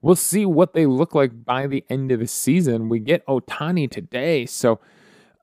we'll 0.00 0.14
see 0.14 0.46
what 0.46 0.74
they 0.74 0.86
look 0.86 1.12
like 1.12 1.44
by 1.44 1.66
the 1.66 1.84
end 1.90 2.12
of 2.12 2.20
the 2.20 2.28
season. 2.28 2.88
We 2.88 3.00
get 3.00 3.26
Ohtani 3.26 3.90
today. 3.90 4.46
So 4.46 4.78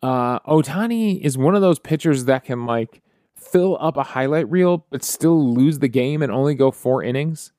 uh 0.01 0.39
Ohtani 0.39 1.19
is 1.19 1.37
one 1.37 1.53
of 1.53 1.61
those 1.61 1.77
pitchers 1.77 2.23
that 2.23 2.45
can 2.45 2.65
like 2.65 3.01
fill 3.35 3.77
up 3.81 3.97
a 3.97 4.03
highlight 4.03 4.49
reel 4.49 4.85
but 4.89 5.03
still 5.03 5.53
lose 5.53 5.79
the 5.79 5.89
game 5.89 6.21
and 6.21 6.31
only 6.31 6.55
go 6.55 6.71
four 6.71 7.03
innings. 7.03 7.51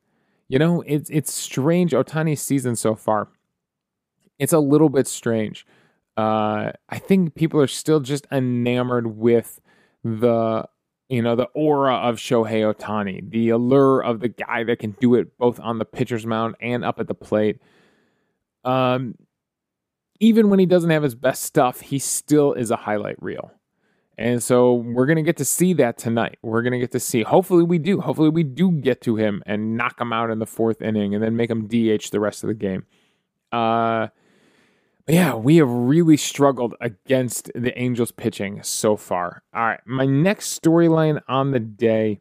You 0.49 0.59
know, 0.59 0.83
it's 0.87 1.11
it's 1.11 1.35
strange 1.35 1.93
Ohtani's 1.93 2.41
season 2.41 2.77
so 2.77 2.95
far. 2.95 3.29
It's 4.39 4.55
a 4.55 4.59
little 4.59 4.89
bit 4.89 5.07
strange. 5.07 5.67
Uh, 6.17 6.73
I 6.89 6.99
think 6.99 7.35
people 7.35 7.61
are 7.61 7.67
still 7.67 8.01
just 8.01 8.27
enamored 8.33 9.19
with 9.19 9.61
the 10.05 10.69
you 11.09 11.23
know 11.23 11.37
the 11.37 11.49
aura 11.55 11.95
of 11.95 12.17
Shohei 12.17 12.73
Ohtani, 12.73 13.31
the 13.31 13.51
allure 13.51 14.01
of 14.01 14.21
the 14.21 14.29
guy 14.29 14.65
that 14.65 14.79
can 14.79 14.93
do 15.01 15.15
it 15.15 15.37
both 15.39 15.61
on 15.61 15.79
the 15.79 15.85
pitcher's 15.85 16.27
mound 16.27 16.57
and 16.61 16.85
up 16.85 17.01
at 17.01 17.07
the 17.07 17.15
plate. 17.15 17.61
Um, 18.65 19.17
even 20.21 20.51
when 20.51 20.59
he 20.59 20.67
doesn't 20.67 20.91
have 20.91 21.03
his 21.03 21.15
best 21.15 21.43
stuff, 21.43 21.81
he 21.81 21.99
still 21.99 22.53
is 22.53 22.71
a 22.71 22.77
highlight 22.77 23.21
reel. 23.21 23.53
And 24.19 24.43
so 24.43 24.75
we're 24.75 25.07
going 25.07 25.17
to 25.17 25.23
get 25.23 25.39
to 25.39 25.45
see 25.45 25.73
that 25.75 25.99
tonight. 25.99 26.39
We're 26.43 26.63
going 26.63 26.75
to 26.75 26.79
get 26.79 26.93
to 26.93 27.01
see. 27.01 27.23
Hopefully, 27.23 27.65
we 27.65 27.79
do. 27.79 28.01
Hopefully, 28.01 28.29
we 28.29 28.45
do 28.45 28.71
get 28.71 29.01
to 29.03 29.17
him 29.17 29.43
and 29.47 29.77
knock 29.77 30.01
him 30.01 30.13
out 30.13 30.31
in 30.31 30.39
the 30.39 30.47
fourth 30.47 30.81
inning 30.81 31.15
and 31.15 31.23
then 31.23 31.35
make 31.35 31.51
him 31.51 31.67
DH 31.67 32.11
the 32.11 32.21
rest 32.21 32.45
of 32.45 32.49
the 32.49 32.55
game. 32.55 32.87
Uh, 33.51 34.09
yeah, 35.09 35.35
we 35.35 35.57
have 35.57 35.69
really 35.69 36.17
struggled 36.17 36.75
against 36.81 37.51
the 37.55 37.77
Angels 37.79 38.13
pitching 38.13 38.63
so 38.63 38.97
far. 38.97 39.43
All 39.55 39.65
right, 39.65 39.81
my 39.85 40.07
next 40.07 40.61
storyline 40.61 41.21
on 41.29 41.51
the 41.51 41.61
day, 41.61 42.21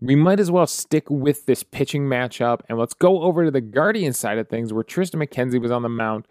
we 0.00 0.14
might 0.14 0.40
as 0.40 0.50
well 0.50 0.66
stick 0.66 1.10
with 1.10 1.46
this 1.46 1.62
pitching 1.62 2.04
matchup 2.04 2.60
and 2.68 2.78
let's 2.78 2.94
go 2.94 3.22
over 3.22 3.44
to 3.44 3.50
the 3.50 3.60
Guardian 3.60 4.12
side 4.12 4.38
of 4.38 4.48
things 4.48 4.72
where 4.72 4.84
Triston 4.84 5.22
McKenzie 5.22 5.60
was 5.60 5.70
on 5.70 5.82
the 5.82 5.88
mound. 5.88 6.26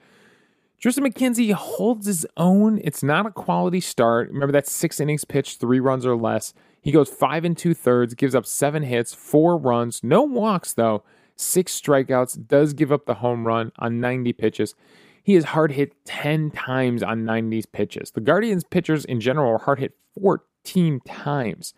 Triston 0.81 1.05
McKenzie 1.05 1.53
holds 1.53 2.07
his 2.07 2.25
own. 2.38 2.79
It's 2.83 3.03
not 3.03 3.25
a 3.25 3.31
quality 3.31 3.79
start. 3.79 4.29
Remember 4.29 4.51
that 4.53 4.67
six 4.67 5.00
innings 5.00 5.25
pitched, 5.25 5.60
three 5.60 5.79
runs 5.79 6.05
or 6.05 6.15
less. 6.15 6.53
He 6.81 6.91
goes 6.91 7.10
five 7.10 7.45
and 7.45 7.57
two 7.57 7.74
thirds, 7.74 8.15
gives 8.15 8.33
up 8.33 8.45
seven 8.45 8.83
hits, 8.83 9.13
four 9.13 9.57
runs, 9.57 10.03
no 10.03 10.24
walks 10.24 10.74
though, 10.74 11.03
six 11.36 11.79
strikeouts, 11.79 12.48
does 12.48 12.74
give 12.74 12.91
up 12.91 13.05
the 13.05 13.15
home 13.15 13.45
run 13.45 13.71
on 13.77 14.00
90 14.00 14.33
pitches. 14.33 14.74
He 15.23 15.35
is 15.35 15.45
hard 15.45 15.71
hit 15.71 15.93
10 16.05 16.51
times 16.51 17.03
on 17.03 17.23
90s 17.23 17.65
pitches. 17.71 18.11
The 18.11 18.21
Guardians 18.21 18.63
pitchers 18.63 19.05
in 19.05 19.19
general 19.19 19.51
are 19.53 19.59
hard 19.59 19.79
hit 19.79 19.93
14 20.19 21.01
times. 21.01 21.73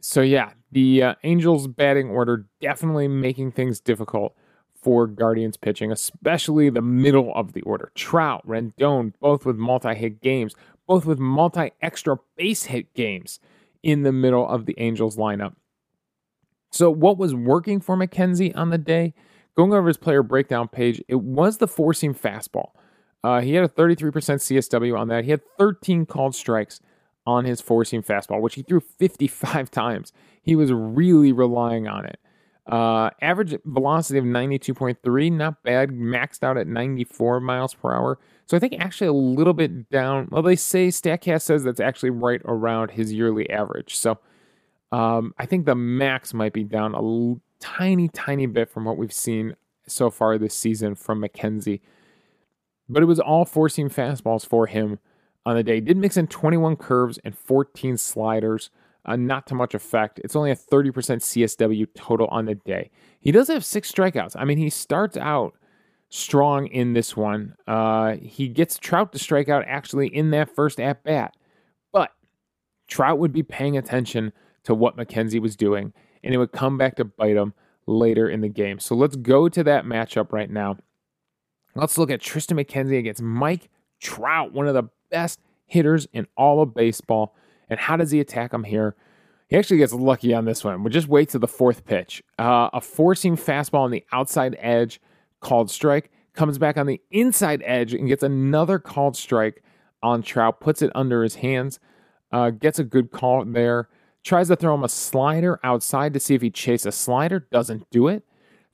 So, 0.00 0.20
yeah, 0.20 0.52
the 0.72 1.02
uh, 1.02 1.14
Angels 1.24 1.66
batting 1.68 2.08
order 2.08 2.46
definitely 2.60 3.08
making 3.08 3.52
things 3.52 3.80
difficult 3.80 4.34
for 4.74 5.06
Guardians 5.06 5.56
pitching, 5.56 5.92
especially 5.92 6.70
the 6.70 6.82
middle 6.82 7.32
of 7.34 7.52
the 7.52 7.62
order. 7.62 7.92
Trout, 7.94 8.46
Rendon, 8.46 9.12
both 9.20 9.44
with 9.44 9.56
multi 9.56 9.94
hit 9.94 10.20
games, 10.20 10.54
both 10.86 11.04
with 11.04 11.18
multi 11.18 11.72
extra 11.82 12.18
base 12.36 12.64
hit 12.64 12.92
games 12.94 13.40
in 13.82 14.02
the 14.02 14.12
middle 14.12 14.48
of 14.48 14.66
the 14.66 14.74
Angels 14.78 15.16
lineup. 15.16 15.54
So, 16.70 16.90
what 16.90 17.18
was 17.18 17.34
working 17.34 17.80
for 17.80 17.96
McKenzie 17.96 18.56
on 18.56 18.70
the 18.70 18.78
day? 18.78 19.14
Going 19.56 19.72
over 19.72 19.88
his 19.88 19.96
player 19.96 20.22
breakdown 20.22 20.68
page, 20.68 21.02
it 21.08 21.20
was 21.20 21.58
the 21.58 21.68
four 21.68 21.92
seam 21.92 22.14
fastball. 22.14 22.70
Uh, 23.22 23.40
he 23.40 23.54
had 23.54 23.64
a 23.64 23.68
33% 23.68 24.12
CSW 24.12 24.98
on 24.98 25.08
that. 25.08 25.24
He 25.24 25.30
had 25.30 25.42
13 25.58 26.06
called 26.06 26.34
strikes 26.34 26.80
on 27.26 27.44
his 27.44 27.60
four 27.60 27.84
seam 27.84 28.02
fastball, 28.02 28.40
which 28.40 28.54
he 28.54 28.62
threw 28.62 28.80
55 28.80 29.70
times. 29.70 30.12
He 30.42 30.56
was 30.56 30.72
really 30.72 31.32
relying 31.32 31.86
on 31.86 32.06
it. 32.06 32.18
Uh, 32.70 33.10
average 33.20 33.56
velocity 33.64 34.18
of 34.18 34.24
92.3, 34.24 35.32
not 35.32 35.62
bad. 35.62 35.90
Maxed 35.90 36.44
out 36.44 36.56
at 36.56 36.66
94 36.66 37.40
miles 37.40 37.74
per 37.74 37.92
hour. 37.92 38.18
So 38.46 38.56
I 38.56 38.60
think 38.60 38.74
actually 38.78 39.08
a 39.08 39.12
little 39.12 39.54
bit 39.54 39.90
down. 39.90 40.28
Well, 40.30 40.42
they 40.42 40.56
say 40.56 40.88
StatCast 40.88 41.42
says 41.42 41.64
that's 41.64 41.80
actually 41.80 42.10
right 42.10 42.40
around 42.44 42.92
his 42.92 43.12
yearly 43.12 43.50
average. 43.50 43.96
So 43.96 44.18
um, 44.92 45.34
I 45.38 45.46
think 45.46 45.66
the 45.66 45.74
max 45.74 46.32
might 46.32 46.52
be 46.52 46.64
down 46.64 46.94
a 46.94 47.00
tiny, 47.60 48.08
tiny 48.08 48.46
bit 48.46 48.70
from 48.70 48.84
what 48.84 48.96
we've 48.96 49.12
seen 49.12 49.54
so 49.86 50.10
far 50.10 50.38
this 50.38 50.54
season 50.54 50.94
from 50.94 51.22
McKenzie. 51.22 51.80
But 52.88 53.02
it 53.02 53.06
was 53.06 53.20
all 53.20 53.44
four 53.44 53.68
seam 53.68 53.88
fastballs 53.88 54.44
for 54.44 54.66
him 54.66 54.98
on 55.46 55.56
the 55.56 55.62
day. 55.62 55.80
Did 55.80 55.96
mix 55.96 56.16
in 56.16 56.26
21 56.26 56.76
curves 56.76 57.18
and 57.24 57.36
14 57.36 57.96
sliders. 57.96 58.70
Uh, 59.06 59.16
not 59.16 59.46
to 59.46 59.54
much 59.54 59.74
effect. 59.74 60.20
It's 60.22 60.36
only 60.36 60.50
a 60.50 60.56
30% 60.56 60.92
CSW 60.92 61.86
total 61.94 62.26
on 62.26 62.44
the 62.44 62.54
day. 62.54 62.90
He 63.20 63.32
does 63.32 63.48
have 63.48 63.64
six 63.64 63.90
strikeouts. 63.90 64.36
I 64.36 64.44
mean, 64.44 64.58
he 64.58 64.68
starts 64.68 65.16
out 65.16 65.54
strong 66.10 66.66
in 66.66 66.92
this 66.92 67.16
one. 67.16 67.54
Uh, 67.66 68.16
he 68.16 68.48
gets 68.48 68.78
Trout 68.78 69.12
to 69.12 69.18
strike 69.18 69.48
out 69.48 69.64
actually 69.66 70.14
in 70.14 70.30
that 70.32 70.54
first 70.54 70.78
at 70.78 71.02
bat. 71.02 71.34
But 71.92 72.10
Trout 72.88 73.18
would 73.18 73.32
be 73.32 73.42
paying 73.42 73.78
attention 73.78 74.32
to 74.64 74.74
what 74.74 74.98
McKenzie 74.98 75.40
was 75.40 75.56
doing 75.56 75.94
and 76.22 76.34
it 76.34 76.38
would 76.38 76.52
come 76.52 76.78
back 76.78 76.96
to 76.96 77.04
bite 77.04 77.36
him 77.36 77.54
later 77.86 78.28
in 78.28 78.40
the 78.40 78.48
game. 78.48 78.78
So 78.78 78.94
let's 78.94 79.16
go 79.16 79.48
to 79.48 79.64
that 79.64 79.84
matchup 79.84 80.32
right 80.32 80.50
now. 80.50 80.76
Let's 81.74 81.98
look 81.98 82.10
at 82.10 82.20
Triston 82.20 82.62
McKenzie 82.62 82.98
against 82.98 83.22
Mike 83.22 83.68
Trout, 84.00 84.52
one 84.52 84.66
of 84.66 84.74
the 84.74 84.88
best 85.10 85.40
hitters 85.66 86.06
in 86.12 86.26
all 86.36 86.62
of 86.62 86.74
baseball. 86.74 87.34
And 87.68 87.78
how 87.78 87.96
does 87.96 88.10
he 88.10 88.20
attack 88.20 88.52
him 88.52 88.64
here? 88.64 88.96
He 89.48 89.56
actually 89.56 89.78
gets 89.78 89.92
lucky 89.92 90.32
on 90.32 90.44
this 90.44 90.62
one. 90.64 90.82
We'll 90.82 90.92
just 90.92 91.08
wait 91.08 91.28
to 91.30 91.38
the 91.38 91.48
fourth 91.48 91.84
pitch. 91.84 92.22
Uh, 92.38 92.70
a 92.72 92.80
four 92.80 93.14
seam 93.14 93.36
fastball 93.36 93.80
on 93.80 93.90
the 93.90 94.04
outside 94.12 94.56
edge, 94.60 95.00
called 95.40 95.70
strike, 95.70 96.10
comes 96.34 96.58
back 96.58 96.76
on 96.76 96.86
the 96.86 97.00
inside 97.10 97.62
edge 97.64 97.92
and 97.92 98.08
gets 98.08 98.22
another 98.22 98.78
called 98.78 99.16
strike 99.16 99.62
on 100.02 100.22
Trout, 100.22 100.60
puts 100.60 100.82
it 100.82 100.90
under 100.94 101.22
his 101.22 101.36
hands, 101.36 101.80
uh, 102.32 102.50
gets 102.50 102.78
a 102.78 102.84
good 102.84 103.10
call 103.10 103.44
there. 103.44 103.88
Tries 104.24 104.48
to 104.48 104.56
throw 104.56 104.74
him 104.74 104.84
a 104.84 104.88
slider 104.88 105.58
outside 105.64 106.12
to 106.14 106.20
see 106.20 106.34
if 106.34 106.42
he 106.42 106.50
chases 106.50 106.86
a 106.86 106.92
slider. 106.92 107.46
Doesn't 107.50 107.88
do 107.90 108.08
it. 108.08 108.24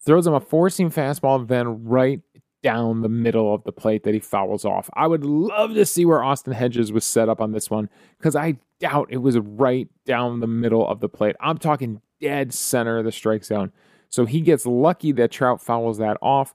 Throws 0.04 0.26
him 0.26 0.34
a 0.34 0.40
four 0.40 0.70
seam 0.70 0.90
fastball, 0.90 1.46
then 1.46 1.84
right 1.84 2.20
down 2.62 3.02
the 3.02 3.08
middle 3.08 3.54
of 3.54 3.62
the 3.64 3.72
plate 3.72 4.02
that 4.02 4.14
he 4.14 4.20
fouls 4.20 4.64
off. 4.64 4.90
I 4.94 5.06
would 5.06 5.24
love 5.24 5.74
to 5.74 5.86
see 5.86 6.04
where 6.04 6.22
Austin 6.22 6.52
Hedges 6.52 6.90
was 6.90 7.04
set 7.04 7.28
up 7.28 7.40
on 7.40 7.52
this 7.52 7.70
one 7.70 7.88
because 8.18 8.34
I 8.34 8.56
doubt 8.80 9.08
it 9.10 9.18
was 9.18 9.38
right 9.38 9.88
down 10.04 10.40
the 10.40 10.46
middle 10.46 10.86
of 10.86 11.00
the 11.00 11.08
plate. 11.08 11.36
I'm 11.40 11.58
talking 11.58 12.00
dead 12.20 12.52
center 12.52 12.98
of 12.98 13.04
the 13.04 13.12
strike 13.12 13.44
zone. 13.44 13.72
So 14.08 14.24
he 14.26 14.40
gets 14.40 14.66
lucky 14.66 15.12
that 15.12 15.30
Trout 15.30 15.60
fouls 15.60 15.98
that 15.98 16.16
off 16.20 16.54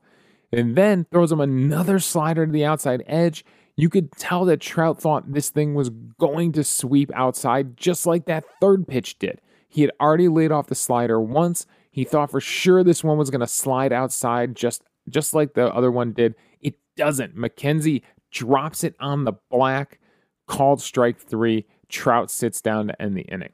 and 0.51 0.75
then 0.75 1.05
throws 1.12 1.31
him 1.31 1.39
another 1.39 2.00
slider 2.00 2.45
to 2.45 2.51
the 2.51 2.65
outside 2.65 3.03
edge 3.07 3.45
you 3.75 3.90
could 3.90 4.12
tell 4.13 4.46
that 4.46 4.60
Trout 4.60 5.01
thought 5.01 5.32
this 5.32 5.50
thing 5.50 5.74
was 5.74 5.90
going 6.20 6.51
to 6.54 6.63
sweep 6.63 7.12
outside 7.13 7.78
just 7.78 8.06
like 8.06 8.25
that 8.25 8.46
third 8.60 8.88
pitch 8.88 9.18
did. 9.20 9.42
He 9.68 9.82
had 9.82 9.92
already 10.00 10.28
laid 10.28 10.51
off 10.51 10.68
the 10.68 10.75
slider 10.75 11.22
once. 11.22 11.66
He 11.92 12.04
thought 12.04 12.32
for 12.32 12.42
sure 12.42 12.84
this 12.84 13.04
one 13.04 13.18
was 13.18 13.30
going 13.30 13.42
to 13.42 13.48
slide 13.48 13.94
outside 13.94 14.56
just 14.56 14.84
just 15.10 15.34
like 15.34 15.54
the 15.54 15.74
other 15.74 15.92
one 15.92 16.13
did. 16.13 16.36
It 16.62 16.75
doesn't. 16.96 17.36
McKenzie 17.36 18.04
drops 18.32 18.84
it 18.84 18.96
on 19.00 19.24
the 19.24 19.34
black, 19.50 20.00
called 20.48 20.82
strike 20.82 21.20
3. 21.20 21.66
Trout 21.90 22.32
sits 22.32 22.62
down 22.62 22.88
to 22.88 23.01
end 23.01 23.18
the 23.18 23.24
inning. 23.24 23.54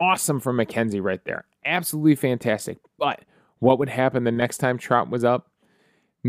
Awesome 0.00 0.40
from 0.40 0.56
McKenzie 0.56 1.02
right 1.02 1.24
there. 1.24 1.46
Absolutely 1.64 2.16
fantastic. 2.16 2.78
But 2.98 3.20
what 3.60 3.78
would 3.78 3.88
happen 3.88 4.24
the 4.24 4.32
next 4.32 4.58
time 4.58 4.78
Trout 4.78 5.08
was 5.08 5.24
up? 5.24 5.50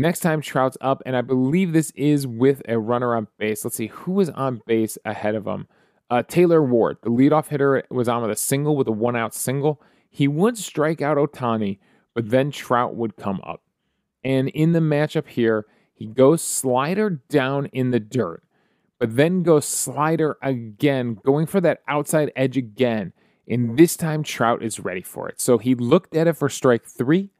Next 0.00 0.20
time 0.20 0.40
Trout's 0.40 0.78
up, 0.80 1.02
and 1.04 1.16
I 1.16 1.22
believe 1.22 1.72
this 1.72 1.90
is 1.96 2.24
with 2.24 2.62
a 2.68 2.78
runner 2.78 3.16
on 3.16 3.26
base. 3.36 3.64
Let's 3.64 3.76
see 3.76 3.88
who 3.88 4.12
was 4.12 4.30
on 4.30 4.62
base 4.64 4.96
ahead 5.04 5.34
of 5.34 5.44
him. 5.44 5.66
Uh, 6.08 6.22
Taylor 6.22 6.62
Ward, 6.62 6.98
the 7.02 7.10
leadoff 7.10 7.48
hitter, 7.48 7.82
was 7.90 8.08
on 8.08 8.22
with 8.22 8.30
a 8.30 8.36
single 8.36 8.76
with 8.76 8.86
a 8.86 8.92
one 8.92 9.16
out 9.16 9.34
single. 9.34 9.82
He 10.08 10.28
would 10.28 10.56
strike 10.56 11.02
out 11.02 11.16
Ohtani, 11.16 11.80
but 12.14 12.30
then 12.30 12.52
Trout 12.52 12.94
would 12.94 13.16
come 13.16 13.40
up. 13.44 13.62
And 14.22 14.48
in 14.50 14.70
the 14.70 14.78
matchup 14.78 15.26
here, 15.26 15.66
he 15.92 16.06
goes 16.06 16.42
slider 16.42 17.10
down 17.28 17.66
in 17.66 17.90
the 17.90 17.98
dirt. 17.98 18.44
but 18.98 19.16
then 19.16 19.42
goes 19.42 19.64
slider 19.66 20.36
again, 20.42 21.18
going 21.24 21.46
for 21.46 21.60
that 21.60 21.82
outside 21.88 22.32
edge 22.36 22.56
again. 22.56 23.12
And 23.48 23.78
this 23.78 23.96
time, 23.96 24.22
Trout 24.22 24.62
is 24.62 24.80
ready 24.80 25.02
for 25.02 25.28
it. 25.28 25.40
So 25.40 25.58
he 25.58 25.74
looked 25.74 26.14
at 26.14 26.26
it 26.26 26.34
for 26.34 26.48
strike 26.48 26.84
three, 26.84 27.30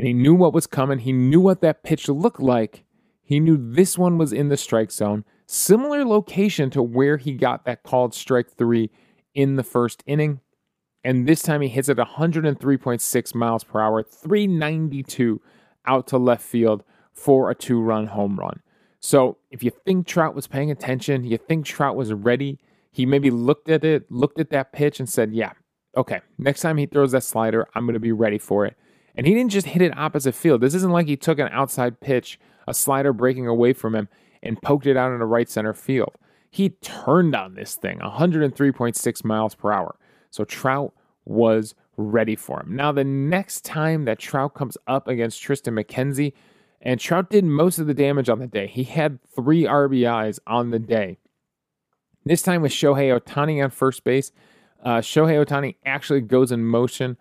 and 0.00 0.06
he 0.06 0.14
knew 0.14 0.34
what 0.34 0.54
was 0.54 0.66
coming. 0.66 1.00
He 1.00 1.12
knew 1.12 1.42
what 1.42 1.60
that 1.60 1.82
pitch 1.82 2.08
looked 2.08 2.40
like. 2.40 2.84
He 3.22 3.38
knew 3.38 3.58
this 3.58 3.98
one 3.98 4.16
was 4.16 4.32
in 4.32 4.48
the 4.48 4.56
strike 4.56 4.90
zone, 4.90 5.26
similar 5.46 6.06
location 6.06 6.70
to 6.70 6.82
where 6.82 7.18
he 7.18 7.34
got 7.34 7.66
that 7.66 7.82
called 7.82 8.14
strike 8.14 8.50
three 8.50 8.88
in 9.34 9.56
the 9.56 9.62
first 9.62 10.02
inning. 10.06 10.40
And 11.04 11.28
this 11.28 11.42
time 11.42 11.60
he 11.60 11.68
hits 11.68 11.90
it 11.90 11.98
103.6 11.98 13.34
miles 13.34 13.62
per 13.62 13.78
hour, 13.78 14.02
392 14.02 15.42
out 15.84 16.06
to 16.06 16.16
left 16.16 16.44
field 16.44 16.82
for 17.12 17.50
a 17.50 17.54
two 17.54 17.78
run 17.78 18.06
home 18.06 18.38
run. 18.38 18.62
So 19.00 19.36
if 19.50 19.62
you 19.62 19.70
think 19.84 20.06
Trout 20.06 20.34
was 20.34 20.46
paying 20.46 20.70
attention, 20.70 21.24
you 21.24 21.36
think 21.36 21.66
Trout 21.66 21.94
was 21.94 22.14
ready, 22.14 22.58
he 22.90 23.04
maybe 23.04 23.30
looked 23.30 23.68
at 23.68 23.84
it, 23.84 24.10
looked 24.10 24.40
at 24.40 24.48
that 24.48 24.72
pitch, 24.72 24.98
and 24.98 25.10
said, 25.10 25.34
Yeah, 25.34 25.52
okay, 25.94 26.22
next 26.38 26.62
time 26.62 26.78
he 26.78 26.86
throws 26.86 27.12
that 27.12 27.22
slider, 27.22 27.68
I'm 27.74 27.84
going 27.84 27.92
to 27.92 28.00
be 28.00 28.12
ready 28.12 28.38
for 28.38 28.64
it. 28.64 28.78
And 29.16 29.26
he 29.26 29.34
didn't 29.34 29.50
just 29.50 29.68
hit 29.68 29.82
it 29.82 29.96
opposite 29.96 30.34
field. 30.34 30.60
This 30.60 30.74
isn't 30.74 30.92
like 30.92 31.06
he 31.06 31.16
took 31.16 31.38
an 31.38 31.48
outside 31.52 32.00
pitch, 32.00 32.38
a 32.66 32.74
slider 32.74 33.12
breaking 33.12 33.46
away 33.46 33.72
from 33.72 33.94
him, 33.94 34.08
and 34.42 34.60
poked 34.62 34.86
it 34.86 34.96
out 34.96 35.12
in 35.12 35.18
the 35.18 35.26
right 35.26 35.48
center 35.48 35.74
field. 35.74 36.14
He 36.50 36.70
turned 36.70 37.36
on 37.36 37.54
this 37.54 37.74
thing 37.74 37.98
103.6 37.98 39.24
miles 39.24 39.54
per 39.54 39.72
hour. 39.72 39.96
So 40.30 40.44
Trout 40.44 40.92
was 41.24 41.74
ready 41.96 42.36
for 42.36 42.60
him. 42.60 42.74
Now, 42.74 42.92
the 42.92 43.04
next 43.04 43.64
time 43.64 44.04
that 44.06 44.18
Trout 44.18 44.54
comes 44.54 44.76
up 44.86 45.06
against 45.06 45.42
Triston 45.42 45.78
McKenzie, 45.78 46.32
and 46.80 46.98
Trout 46.98 47.30
did 47.30 47.44
most 47.44 47.78
of 47.78 47.86
the 47.86 47.94
damage 47.94 48.28
on 48.28 48.38
the 48.38 48.46
day. 48.46 48.66
He 48.66 48.84
had 48.84 49.18
three 49.34 49.64
RBIs 49.64 50.38
on 50.46 50.70
the 50.70 50.78
day. 50.78 51.18
This 52.24 52.42
time 52.42 52.62
with 52.62 52.72
Shohei 52.72 53.18
Ohtani 53.18 53.62
on 53.62 53.70
first 53.70 54.02
base. 54.04 54.32
Uh, 54.82 54.98
Shohei 54.98 55.44
Ohtani 55.44 55.76
actually 55.84 56.22
goes 56.22 56.52
in 56.52 56.64
motion. 56.64 57.16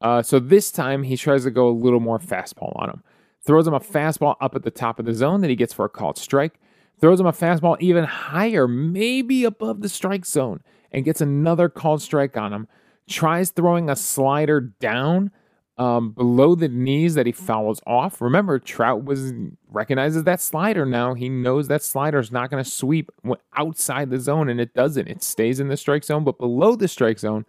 Uh, 0.00 0.22
so 0.22 0.38
this 0.38 0.70
time 0.70 1.02
he 1.02 1.16
tries 1.16 1.44
to 1.44 1.50
go 1.50 1.68
a 1.68 1.70
little 1.70 2.00
more 2.00 2.18
fastball 2.18 2.72
on 2.80 2.90
him. 2.90 3.02
Throws 3.44 3.66
him 3.66 3.74
a 3.74 3.80
fastball 3.80 4.36
up 4.40 4.54
at 4.54 4.62
the 4.62 4.70
top 4.70 4.98
of 4.98 5.06
the 5.06 5.14
zone 5.14 5.40
that 5.40 5.50
he 5.50 5.56
gets 5.56 5.72
for 5.72 5.84
a 5.84 5.88
called 5.88 6.18
strike. 6.18 6.58
Throws 7.00 7.20
him 7.20 7.26
a 7.26 7.32
fastball 7.32 7.76
even 7.80 8.04
higher, 8.04 8.66
maybe 8.66 9.44
above 9.44 9.82
the 9.82 9.88
strike 9.88 10.26
zone, 10.26 10.62
and 10.90 11.04
gets 11.04 11.20
another 11.20 11.68
called 11.68 12.02
strike 12.02 12.36
on 12.36 12.52
him. 12.52 12.68
Tries 13.08 13.50
throwing 13.50 13.88
a 13.88 13.96
slider 13.96 14.60
down 14.60 15.30
um, 15.78 16.12
below 16.12 16.54
the 16.54 16.68
knees 16.68 17.14
that 17.14 17.26
he 17.26 17.32
fouls 17.32 17.80
off. 17.86 18.20
Remember, 18.20 18.58
Trout 18.58 19.04
was 19.04 19.32
recognizes 19.68 20.24
that 20.24 20.40
slider 20.40 20.86
now. 20.86 21.14
He 21.14 21.28
knows 21.28 21.68
that 21.68 21.82
slider 21.82 22.18
is 22.18 22.32
not 22.32 22.50
going 22.50 22.64
to 22.64 22.68
sweep 22.68 23.10
outside 23.54 24.10
the 24.10 24.18
zone, 24.18 24.48
and 24.48 24.60
it 24.60 24.74
doesn't. 24.74 25.06
It 25.06 25.22
stays 25.22 25.60
in 25.60 25.68
the 25.68 25.76
strike 25.76 26.04
zone, 26.04 26.24
but 26.24 26.38
below 26.38 26.76
the 26.76 26.88
strike 26.88 27.18
zone, 27.18 27.44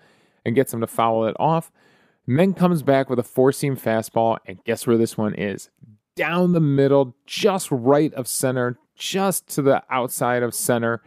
and 0.45 0.55
gets 0.55 0.73
him 0.73 0.81
to 0.81 0.87
foul 0.87 1.25
it 1.25 1.35
off. 1.39 1.71
And 2.27 2.37
then 2.37 2.53
comes 2.53 2.83
back 2.83 3.09
with 3.09 3.19
a 3.19 3.23
four 3.23 3.51
seam 3.51 3.77
fastball, 3.77 4.37
and 4.45 4.63
guess 4.65 4.85
where 4.85 4.97
this 4.97 5.17
one 5.17 5.33
is? 5.33 5.69
Down 6.15 6.51
the 6.51 6.59
middle, 6.59 7.15
just 7.25 7.69
right 7.71 8.13
of 8.13 8.27
center, 8.27 8.77
just 8.95 9.47
to 9.49 9.61
the 9.61 9.83
outside 9.89 10.43
of 10.43 10.53
center. 10.53 11.01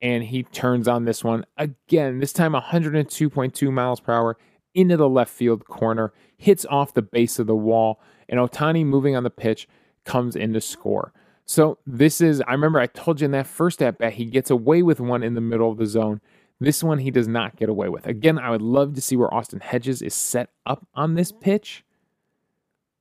And 0.00 0.24
he 0.24 0.42
turns 0.44 0.88
on 0.88 1.04
this 1.04 1.22
one 1.22 1.44
again, 1.56 2.18
this 2.18 2.32
time 2.32 2.52
102.2 2.52 3.72
miles 3.72 4.00
per 4.00 4.12
hour 4.12 4.38
into 4.74 4.96
the 4.96 5.08
left 5.08 5.32
field 5.32 5.66
corner, 5.66 6.12
hits 6.36 6.64
off 6.66 6.94
the 6.94 7.02
base 7.02 7.38
of 7.38 7.46
the 7.46 7.54
wall, 7.54 8.00
and 8.28 8.40
Ohtani, 8.40 8.84
moving 8.84 9.14
on 9.14 9.22
the 9.22 9.30
pitch 9.30 9.68
comes 10.04 10.34
in 10.34 10.52
to 10.54 10.60
score. 10.60 11.12
So 11.44 11.78
this 11.86 12.20
is, 12.20 12.40
I 12.46 12.52
remember 12.52 12.80
I 12.80 12.86
told 12.86 13.20
you 13.20 13.26
in 13.26 13.30
that 13.32 13.46
first 13.46 13.82
at 13.82 13.98
bat, 13.98 14.14
he 14.14 14.24
gets 14.24 14.50
away 14.50 14.82
with 14.82 15.00
one 15.00 15.22
in 15.22 15.34
the 15.34 15.40
middle 15.40 15.70
of 15.70 15.78
the 15.78 15.86
zone. 15.86 16.20
This 16.62 16.84
one 16.84 16.98
he 16.98 17.10
does 17.10 17.26
not 17.26 17.56
get 17.56 17.68
away 17.68 17.88
with. 17.88 18.06
Again, 18.06 18.38
I 18.38 18.50
would 18.50 18.62
love 18.62 18.94
to 18.94 19.00
see 19.00 19.16
where 19.16 19.32
Austin 19.34 19.58
Hedges 19.60 20.00
is 20.00 20.14
set 20.14 20.50
up 20.64 20.86
on 20.94 21.14
this 21.14 21.32
pitch. 21.32 21.84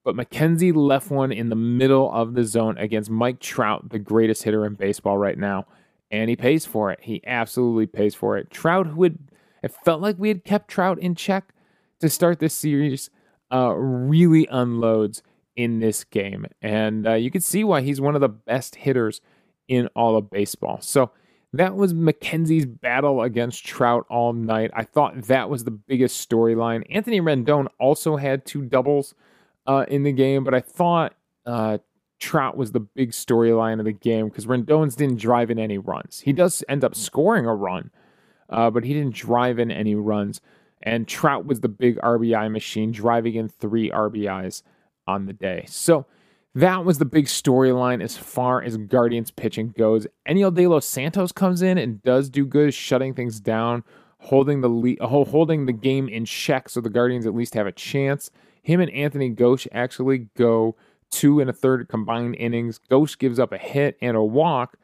But 0.04 0.16
McKenzie 0.16 0.76
left 0.76 1.12
one 1.12 1.32
in 1.32 1.50
the 1.50 1.56
middle 1.56 2.12
of 2.12 2.34
the 2.34 2.44
zone 2.44 2.76
against 2.80 3.12
Mike 3.12 3.40
Trout, 3.40 3.90
the 3.90 4.00
greatest 4.00 4.42
hitter 4.42 4.66
in 4.66 4.74
baseball 4.74 5.20
right 5.20 5.38
now. 5.38 5.68
And 6.10 6.28
he 6.28 6.36
pays 6.36 6.66
for 6.66 6.92
it. 6.92 7.02
He 7.04 7.22
absolutely 7.26 7.86
pays 7.86 8.16
for 8.16 8.36
it. 8.38 8.50
Trout, 8.50 8.88
who 8.88 9.04
had, 9.04 9.20
it 9.62 9.72
felt 9.86 10.02
like 10.02 10.16
we 10.18 10.30
had 10.30 10.44
kept 10.44 10.68
Trout 10.68 10.98
in 10.98 11.14
check 11.14 11.54
to 12.00 12.10
start 12.10 12.40
this 12.40 12.56
series 12.56 13.12
uh, 13.54 13.76
really 13.76 14.48
unloads 14.50 15.22
in 15.56 15.80
this 15.80 16.04
game. 16.04 16.48
And 16.64 17.08
uh, 17.08 17.14
you 17.14 17.30
can 17.30 17.42
see 17.42 17.64
why 17.64 17.82
he's 17.82 18.02
one 18.02 18.16
of 18.16 18.22
the 18.22 18.30
best 18.30 18.76
hitters 18.78 19.22
in 19.68 19.88
all 19.96 20.18
of 20.18 20.32
baseball. 20.32 20.82
So 20.82 21.12
that 21.54 21.76
was 21.76 21.94
McKenzie's 21.94 22.66
battle 22.66 23.22
against 23.22 23.66
Trout 23.66 24.06
all 24.10 24.34
night. 24.34 24.72
I 24.74 24.84
thought 24.84 25.24
that 25.24 25.50
was 25.50 25.64
the 25.64 25.72
biggest 25.72 26.30
storyline. 26.30 26.84
Anthony 26.90 27.20
Rendon 27.20 27.68
also 27.80 28.16
had 28.16 28.46
two 28.46 28.64
doubles 28.64 29.14
uh, 29.68 29.86
in 29.88 30.04
the 30.04 30.14
game, 30.14 30.44
but 30.44 30.54
I 30.54 30.62
thought 30.62 31.14
uh, 31.46 31.80
Trout 32.20 32.56
was 32.56 32.72
the 32.72 32.80
big 32.80 33.12
storyline 33.12 33.80
of 33.80 33.86
the 33.86 33.92
game 33.92 34.30
because 34.30 34.46
Rendon's 34.46 34.96
didn't 34.96 35.20
drive 35.20 35.52
in 35.52 35.60
any 35.60 35.78
runs. 35.78 36.22
He 36.22 36.32
does 36.32 36.64
end 36.70 36.86
up 36.86 36.96
scoring 36.96 37.46
a 37.46 37.54
run, 37.54 37.92
uh, 38.50 38.70
but 38.70 38.86
he 38.86 38.94
didn't 38.94 39.16
drive 39.16 39.60
in 39.60 39.72
any 39.72 39.96
runs. 39.96 40.40
And 40.82 41.08
Trout 41.08 41.46
was 41.46 41.60
the 41.60 41.70
big 41.70 41.98
RBI 41.98 42.50
machine, 42.50 42.92
driving 42.92 43.36
in 43.36 43.50
three 43.50 43.92
RBIs 43.92 44.64
on 45.06 45.26
the 45.26 45.34
day. 45.34 45.66
So 45.68 46.06
that 46.56 46.84
was 46.86 46.98
the 46.98 47.06
big 47.06 47.26
storyline 47.26 48.04
as 48.04 48.18
far 48.18 48.62
as 48.62 48.78
Guardians 48.78 49.32
pitching 49.32 49.74
goes. 49.78 50.08
Enyel 50.28 50.54
De 50.54 50.68
Los 50.68 50.86
Santos 50.86 51.32
comes 51.32 51.62
in 51.62 51.78
and 51.78 52.02
does 52.04 52.30
do 52.30 52.46
good, 52.46 52.74
shutting 52.74 53.14
things 53.14 53.40
down, 53.40 53.84
holding 54.20 54.62
the 54.62 54.98
holding 55.06 55.66
the 55.66 55.74
game 55.74 56.10
in 56.10 56.26
check, 56.26 56.70
so 56.70 56.82
the 56.82 56.90
Guardians 56.90 57.26
at 57.26 57.36
least 57.36 57.54
have 57.54 57.68
a 57.68 57.72
chance. 57.72 58.32
Him 58.62 58.80
and 58.80 58.92
Anthony 58.92 59.32
Gose 59.32 59.68
actually 59.72 60.30
go 60.38 60.76
two 61.10 61.40
and 61.40 61.50
a 61.50 61.54
third 61.54 61.88
combined 61.90 62.36
innings. 62.36 62.80
Ghosh 62.90 63.18
gives 63.18 63.40
up 63.40 63.52
a 63.52 63.58
hit 63.58 63.98
and 64.02 64.16
a 64.16 64.24
walk, 64.24 64.78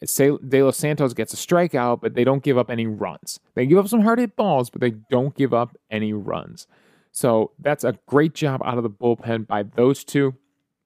De 0.00 0.62
Los 0.62 0.76
Santos 0.76 1.14
gets 1.14 1.32
a 1.32 1.36
strikeout, 1.36 2.00
but 2.00 2.14
they 2.14 2.24
don't 2.24 2.42
give 2.42 2.58
up 2.58 2.70
any 2.70 2.86
runs. 2.86 3.40
They 3.54 3.66
give 3.66 3.78
up 3.78 3.88
some 3.88 4.00
hard 4.00 4.18
hit 4.18 4.36
balls, 4.36 4.70
but 4.70 4.80
they 4.80 4.90
don't 4.90 5.34
give 5.34 5.54
up 5.54 5.76
any 5.90 6.12
runs. 6.12 6.66
So 7.12 7.52
that's 7.58 7.84
a 7.84 7.98
great 8.06 8.34
job 8.34 8.60
out 8.64 8.76
of 8.76 8.82
the 8.82 8.90
bullpen 8.90 9.46
by 9.46 9.62
those 9.62 10.04
two. 10.04 10.34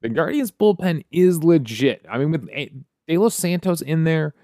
The 0.01 0.09
Guardians 0.09 0.53
bullpen 0.53 1.05
is 1.11 1.43
legit. 1.43 2.05
I 2.09 2.19
mean, 2.19 2.31
with 2.31 2.49
De 2.49 3.19
Los 3.19 3.35
Santos 3.35 3.81
in 3.81 4.05
there, 4.05 4.35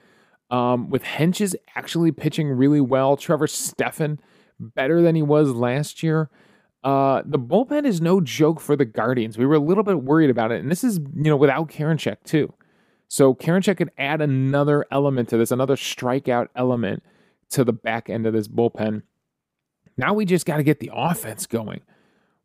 um, 0.51 0.91
with 0.91 1.03
Hentges 1.03 1.55
actually 1.77 2.13
pitching 2.13 2.49
really 2.49 2.81
well, 2.81 3.17
Trevor 3.17 3.47
Stephan 3.47 4.21
better 4.59 5.03
than 5.03 5.15
he 5.15 5.23
was 5.23 5.53
last 5.53 6.03
year. 6.03 6.31
Uh, 6.83 7.23
the 7.25 7.39
bullpen 7.39 7.87
is 7.87 8.01
no 8.01 8.21
joke 8.21 8.61
for 8.61 8.77
the 8.77 8.85
Guardians. 8.85 9.39
We 9.39 9.47
were 9.47 9.55
a 9.55 9.61
little 9.61 9.85
bit 9.85 10.03
worried 10.03 10.31
about 10.31 10.53
it, 10.53 10.61
and 10.61 10.71
this 10.71 10.85
is 10.85 10.99
you 10.99 11.25
know 11.25 11.37
without 11.37 11.69
Karinchak 11.69 12.23
too. 12.25 12.53
So 13.09 13.35
Karinchak 13.35 13.77
could 13.79 13.91
add 13.97 14.21
another 14.21 14.85
element 14.91 15.29
to 15.31 15.37
this, 15.37 15.51
another 15.51 15.77
strikeout 15.77 16.49
element 16.57 17.03
to 17.51 17.65
the 17.65 17.73
back 17.73 18.11
end 18.11 18.27
of 18.27 18.33
this 18.33 18.49
bullpen. 18.49 19.03
Now 19.97 20.13
we 20.15 20.25
just 20.25 20.47
got 20.47 20.57
to 20.59 20.63
get 20.63 20.81
the 20.81 20.91
offense 20.93 21.47
going. 21.47 21.81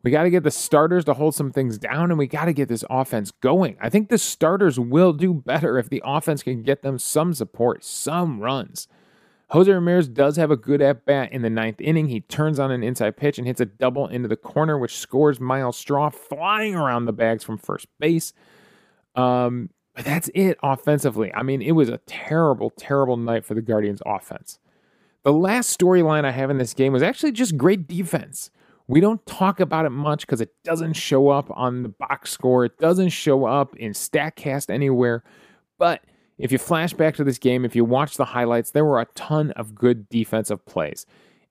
We 0.04 0.12
got 0.12 0.24
to 0.24 0.30
get 0.30 0.44
the 0.44 0.52
starters 0.52 1.04
to 1.06 1.14
hold 1.14 1.36
some 1.36 1.52
things 1.52 1.78
down, 1.78 2.10
and 2.10 2.18
we 2.18 2.26
got 2.26 2.46
to 2.46 2.54
get 2.54 2.70
this 2.70 2.86
offense 2.90 3.32
going. 3.32 3.76
I 3.82 3.90
think 3.90 4.08
the 4.08 4.18
starters 4.18 4.80
will 4.80 5.12
do 5.12 5.34
better 5.34 5.78
if 5.78 5.90
the 5.90 6.02
offense 6.06 6.42
can 6.42 6.64
get 6.64 6.84
them 6.84 6.98
some 6.98 7.34
support, 7.34 7.84
some 7.84 8.40
runs. 8.40 8.88
Jose 9.50 9.70
Ramirez 9.70 10.08
does 10.08 10.38
have 10.38 10.52
a 10.52 10.56
good 10.56 10.82
at 10.82 11.06
bat 11.06 11.32
in 11.32 11.42
the 11.42 11.50
ninth 11.50 11.82
inning. 11.82 12.08
He 12.08 12.22
turns 12.22 12.60
on 12.60 12.72
an 12.72 12.84
inside 12.84 13.18
pitch 13.18 13.38
and 13.38 13.48
hits 13.48 13.60
a 13.60 13.66
double 13.66 14.08
into 14.08 14.28
the 14.28 14.38
corner, 14.38 14.78
which 14.78 14.96
scores 14.96 15.40
Myles 15.40 15.76
Straw 15.76 16.10
flying 16.10 16.76
around 16.76 17.06
the 17.06 17.14
bags 17.14 17.44
from 17.44 17.58
first 17.58 17.88
base. 18.00 18.32
Um, 19.16 19.72
but 19.96 20.06
that's 20.06 20.30
it 20.36 20.58
offensively. 20.62 21.34
I 21.34 21.42
mean, 21.44 21.62
it 21.62 21.72
was 21.72 21.90
a 21.90 21.98
terrible, 22.06 22.70
terrible 22.70 23.18
night 23.18 23.44
for 23.44 23.56
the 23.56 23.62
Guardians 23.62 24.02
offense. 24.06 24.60
The 25.24 25.34
last 25.34 25.78
storyline 25.78 26.26
I 26.26 26.32
have 26.32 26.50
in 26.50 26.60
this 26.60 26.74
game 26.76 26.94
was 26.94 27.04
actually 27.04 27.32
just 27.32 27.58
great 27.58 27.88
defense. 27.88 28.52
We 28.90 29.02
don't 29.02 29.24
talk 29.28 29.60
about 29.60 29.86
it 29.86 29.92
much 29.92 30.22
because 30.26 30.42
it 30.42 30.52
doesn't 30.64 30.94
show 30.94 31.30
up 31.30 31.50
on 31.52 31.84
the 31.84 31.90
box 31.90 32.32
score. 32.32 32.66
It 32.66 32.78
doesn't 32.80 33.10
show 33.10 33.46
up 33.46 33.76
in 33.76 33.92
StatCast 33.92 34.70
anywhere. 34.70 35.24
But 35.78 36.04
if 36.40 36.52
you 36.52 36.58
flash 36.58 36.94
back 36.94 37.16
to 37.16 37.24
this 37.24 37.38
game, 37.38 37.66
if 37.66 37.76
you 37.76 37.86
watch 37.86 38.18
the 38.18 38.26
highlights, 38.26 38.72
there 38.72 38.84
were 38.84 39.00
a 39.00 39.06
ton 39.14 39.52
of 39.52 39.76
good 39.76 40.10
defensive 40.10 40.66
plays, 40.66 41.06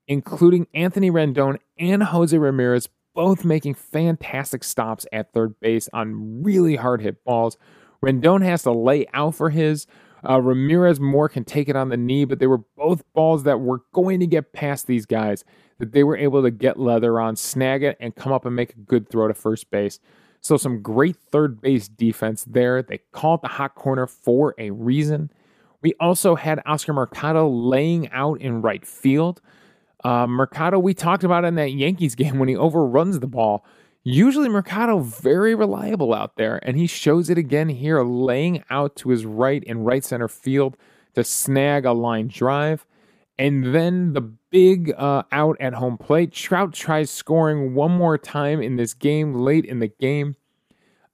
including 0.05 0.67
Anthony 0.73 1.09
Rendon 1.09 1.59
and 1.77 2.03
Jose 2.03 2.37
Ramirez 2.37 2.89
both 3.15 3.45
making 3.45 3.73
fantastic 3.73 4.63
stops 4.63 5.07
at 5.13 5.31
third 5.31 5.57
base 5.61 5.87
on 5.93 6.43
really 6.43 6.75
hard 6.75 7.01
hit 7.01 7.23
balls 7.23 7.57
Rendon 8.03 8.43
has 8.43 8.63
to 8.63 8.71
lay 8.71 9.05
out 9.13 9.35
for 9.35 9.49
his. 9.49 9.87
Uh, 10.27 10.41
Ramirez 10.41 10.99
more 10.99 11.29
can 11.29 11.45
take 11.45 11.69
it 11.69 11.75
on 11.75 11.89
the 11.89 11.97
knee, 11.97 12.25
but 12.25 12.39
they 12.39 12.47
were 12.47 12.61
both 12.75 13.03
balls 13.13 13.43
that 13.43 13.59
were 13.61 13.81
going 13.93 14.19
to 14.19 14.27
get 14.27 14.53
past 14.53 14.87
these 14.87 15.05
guys 15.05 15.43
that 15.79 15.93
they 15.93 16.03
were 16.03 16.17
able 16.17 16.43
to 16.43 16.51
get 16.51 16.79
leather 16.79 17.19
on, 17.19 17.35
snag 17.35 17.83
it, 17.83 17.97
and 17.99 18.15
come 18.15 18.31
up 18.31 18.45
and 18.45 18.55
make 18.55 18.73
a 18.73 18.79
good 18.79 19.09
throw 19.09 19.27
to 19.27 19.33
first 19.33 19.71
base. 19.71 19.99
So 20.41 20.55
some 20.57 20.81
great 20.81 21.15
third 21.15 21.59
base 21.59 21.87
defense 21.87 22.45
there. 22.45 22.81
They 22.81 22.99
call 23.11 23.35
it 23.35 23.41
the 23.41 23.47
hot 23.47 23.75
corner 23.75 24.07
for 24.07 24.55
a 24.57 24.71
reason. 24.71 25.31
We 25.81 25.93
also 25.99 26.35
had 26.35 26.61
Oscar 26.65 26.93
Mercado 26.93 27.49
laying 27.49 28.09
out 28.11 28.41
in 28.41 28.61
right 28.61 28.85
field. 28.85 29.41
Uh, 30.03 30.27
Mercado, 30.27 30.79
we 30.79 30.93
talked 30.93 31.23
about 31.23 31.45
in 31.45 31.55
that 31.55 31.71
Yankees 31.71 32.15
game 32.15 32.39
when 32.39 32.49
he 32.49 32.55
overruns 32.55 33.19
the 33.19 33.27
ball. 33.27 33.65
Usually, 34.03 34.47
Mercado 34.47 34.99
very 34.99 35.53
reliable 35.55 36.13
out 36.13 36.37
there, 36.37 36.59
and 36.63 36.77
he 36.77 36.87
shows 36.87 37.29
it 37.29 37.37
again 37.37 37.67
here, 37.67 38.01
laying 38.01 38.63
out 38.69 38.95
to 38.97 39.09
his 39.09 39.25
right 39.25 39.61
in 39.63 39.83
right 39.83 40.03
center 40.03 40.29
field 40.29 40.77
to 41.15 41.23
snag 41.23 41.85
a 41.85 41.91
line 41.91 42.29
drive. 42.29 42.85
And 43.39 43.73
then 43.73 44.11
the 44.11 44.21
big 44.21 44.93
uh, 44.97 45.23
out 45.31 45.55
at 45.61 45.73
home 45.73 45.97
plate. 45.97 46.33
Trout 46.33 46.73
tries 46.73 47.09
scoring 47.09 47.73
one 47.73 47.91
more 47.91 48.17
time 48.17 48.61
in 48.61 48.75
this 48.75 48.93
game 48.93 49.33
late 49.33 49.63
in 49.63 49.79
the 49.79 49.87
game. 49.87 50.35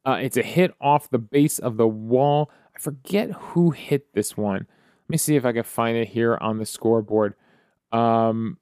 Uh, 0.04 0.18
it's 0.20 0.36
a 0.36 0.42
hit 0.42 0.74
off 0.82 1.10
the 1.10 1.20
base 1.20 1.60
of 1.60 1.78
the 1.78 1.88
wall. 1.88 2.50
I 2.76 2.80
forget 2.80 3.32
who 3.32 3.70
hit 3.70 4.14
this 4.14 4.36
one. 4.36 4.66
Let 5.06 5.10
me 5.10 5.18
see 5.18 5.36
if 5.36 5.46
I 5.46 5.52
can 5.52 5.64
find 5.64 5.96
it 5.98 6.10
here 6.10 6.36
on 6.42 6.58
the 6.58 6.66
scoreboard. 6.66 7.36
Um, 7.92 8.58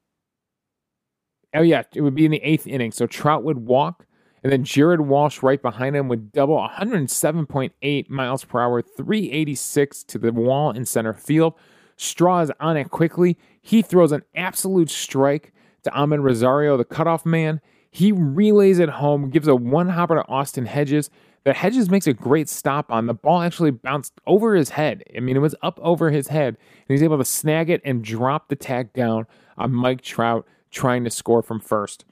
oh, 1.54 1.62
yeah, 1.62 1.84
it 1.94 2.02
would 2.02 2.14
be 2.14 2.26
in 2.26 2.32
the 2.32 2.42
eighth 2.42 2.66
inning. 2.66 2.92
So 2.92 3.06
Trout 3.06 3.44
would 3.44 3.58
walk, 3.58 4.04
and 4.42 4.52
then 4.52 4.64
Jared 4.64 5.00
Walsh 5.00 5.42
right 5.42 5.60
behind 5.60 5.96
him 5.96 6.08
would 6.08 6.32
double 6.32 6.58
107.8 6.58 8.10
miles 8.10 8.44
per 8.44 8.60
hour, 8.60 8.82
386 8.82 10.04
to 10.04 10.18
the 10.18 10.32
wall 10.32 10.70
in 10.70 10.84
center 10.84 11.14
field. 11.14 11.54
Straw 11.96 12.40
is 12.40 12.52
on 12.60 12.76
it 12.76 12.90
quickly. 12.90 13.38
He 13.60 13.82
throws 13.82 14.12
an 14.12 14.22
absolute 14.34 14.90
strike 14.90 15.52
to 15.84 15.90
Amed 15.90 16.22
Rosario, 16.22 16.76
the 16.76 16.84
cutoff 16.84 17.24
man. 17.24 17.60
He 17.90 18.10
relays 18.12 18.78
it 18.78 18.88
home, 18.88 19.30
gives 19.30 19.48
a 19.48 19.54
one 19.54 19.88
hopper 19.90 20.16
to 20.16 20.28
Austin 20.28 20.66
Hedges. 20.66 21.10
The 21.44 21.52
Hedges 21.52 21.90
makes 21.90 22.06
a 22.06 22.14
great 22.14 22.48
stop 22.48 22.90
on. 22.90 23.06
The 23.06 23.14
ball 23.14 23.42
actually 23.42 23.70
bounced 23.70 24.14
over 24.26 24.54
his 24.54 24.70
head. 24.70 25.04
I 25.14 25.20
mean, 25.20 25.36
it 25.36 25.40
was 25.40 25.54
up 25.62 25.78
over 25.82 26.10
his 26.10 26.28
head, 26.28 26.56
and 26.56 26.86
he's 26.88 27.02
able 27.02 27.18
to 27.18 27.24
snag 27.24 27.70
it 27.70 27.82
and 27.84 28.02
drop 28.02 28.48
the 28.48 28.56
tag 28.56 28.92
down 28.94 29.26
on 29.56 29.72
Mike 29.72 30.00
Trout 30.00 30.46
trying 30.70 31.04
to 31.04 31.10
score 31.10 31.42
from 31.42 31.60
first. 31.60 32.04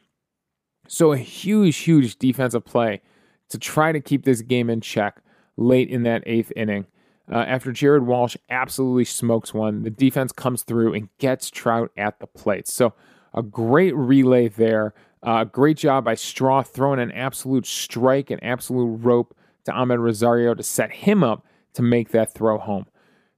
So, 0.86 1.12
a 1.12 1.18
huge, 1.18 1.78
huge 1.78 2.18
defensive 2.18 2.64
play 2.64 3.00
to 3.48 3.58
try 3.58 3.92
to 3.92 4.00
keep 4.00 4.24
this 4.24 4.42
game 4.42 4.68
in 4.68 4.80
check 4.80 5.20
late 5.56 5.88
in 5.88 6.02
that 6.02 6.22
eighth 6.26 6.52
inning. 6.54 6.86
Uh, 7.30 7.36
after 7.36 7.72
Jared 7.72 8.04
Walsh 8.04 8.36
absolutely 8.50 9.04
smokes 9.04 9.54
one, 9.54 9.82
the 9.82 9.90
defense 9.90 10.32
comes 10.32 10.62
through 10.62 10.94
and 10.94 11.08
gets 11.18 11.50
Trout 11.50 11.90
at 11.96 12.18
the 12.20 12.26
plate. 12.26 12.68
So, 12.68 12.94
a 13.34 13.42
great 13.42 13.96
relay 13.96 14.48
there. 14.48 14.92
Uh, 15.22 15.44
great 15.44 15.76
job 15.76 16.04
by 16.04 16.14
Straw 16.14 16.62
throwing 16.62 17.00
an 17.00 17.12
absolute 17.12 17.64
strike, 17.64 18.30
an 18.30 18.42
absolute 18.42 18.96
rope 18.96 19.34
to 19.64 19.72
Amed 19.72 20.00
Rosario 20.00 20.54
to 20.54 20.62
set 20.62 20.90
him 20.90 21.22
up 21.22 21.46
to 21.74 21.82
make 21.82 22.10
that 22.10 22.34
throw 22.34 22.58
home. 22.58 22.86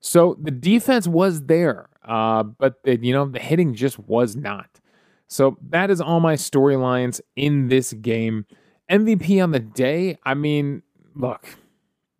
So 0.01 0.37
the 0.40 0.51
defense 0.51 1.07
was 1.07 1.47
there, 1.47 1.88
uh, 2.05 2.42
but 2.42 2.83
the, 2.85 2.99
you 3.03 3.12
know 3.12 3.27
the 3.27 3.38
hitting 3.38 3.75
just 3.75 3.99
was 3.99 4.37
not. 4.37 4.81
So 5.29 5.57
that 5.70 5.90
is 5.90 6.01
all 6.01 6.20
my 6.20 6.35
storylines 6.35 7.20
in 7.37 7.68
this 7.68 7.92
game. 7.94 8.44
MVP 8.90 9.42
on 9.42 9.53
the 9.53 9.61
day. 9.61 10.18
I 10.25 10.35
mean, 10.35 10.83
look, 11.14 11.47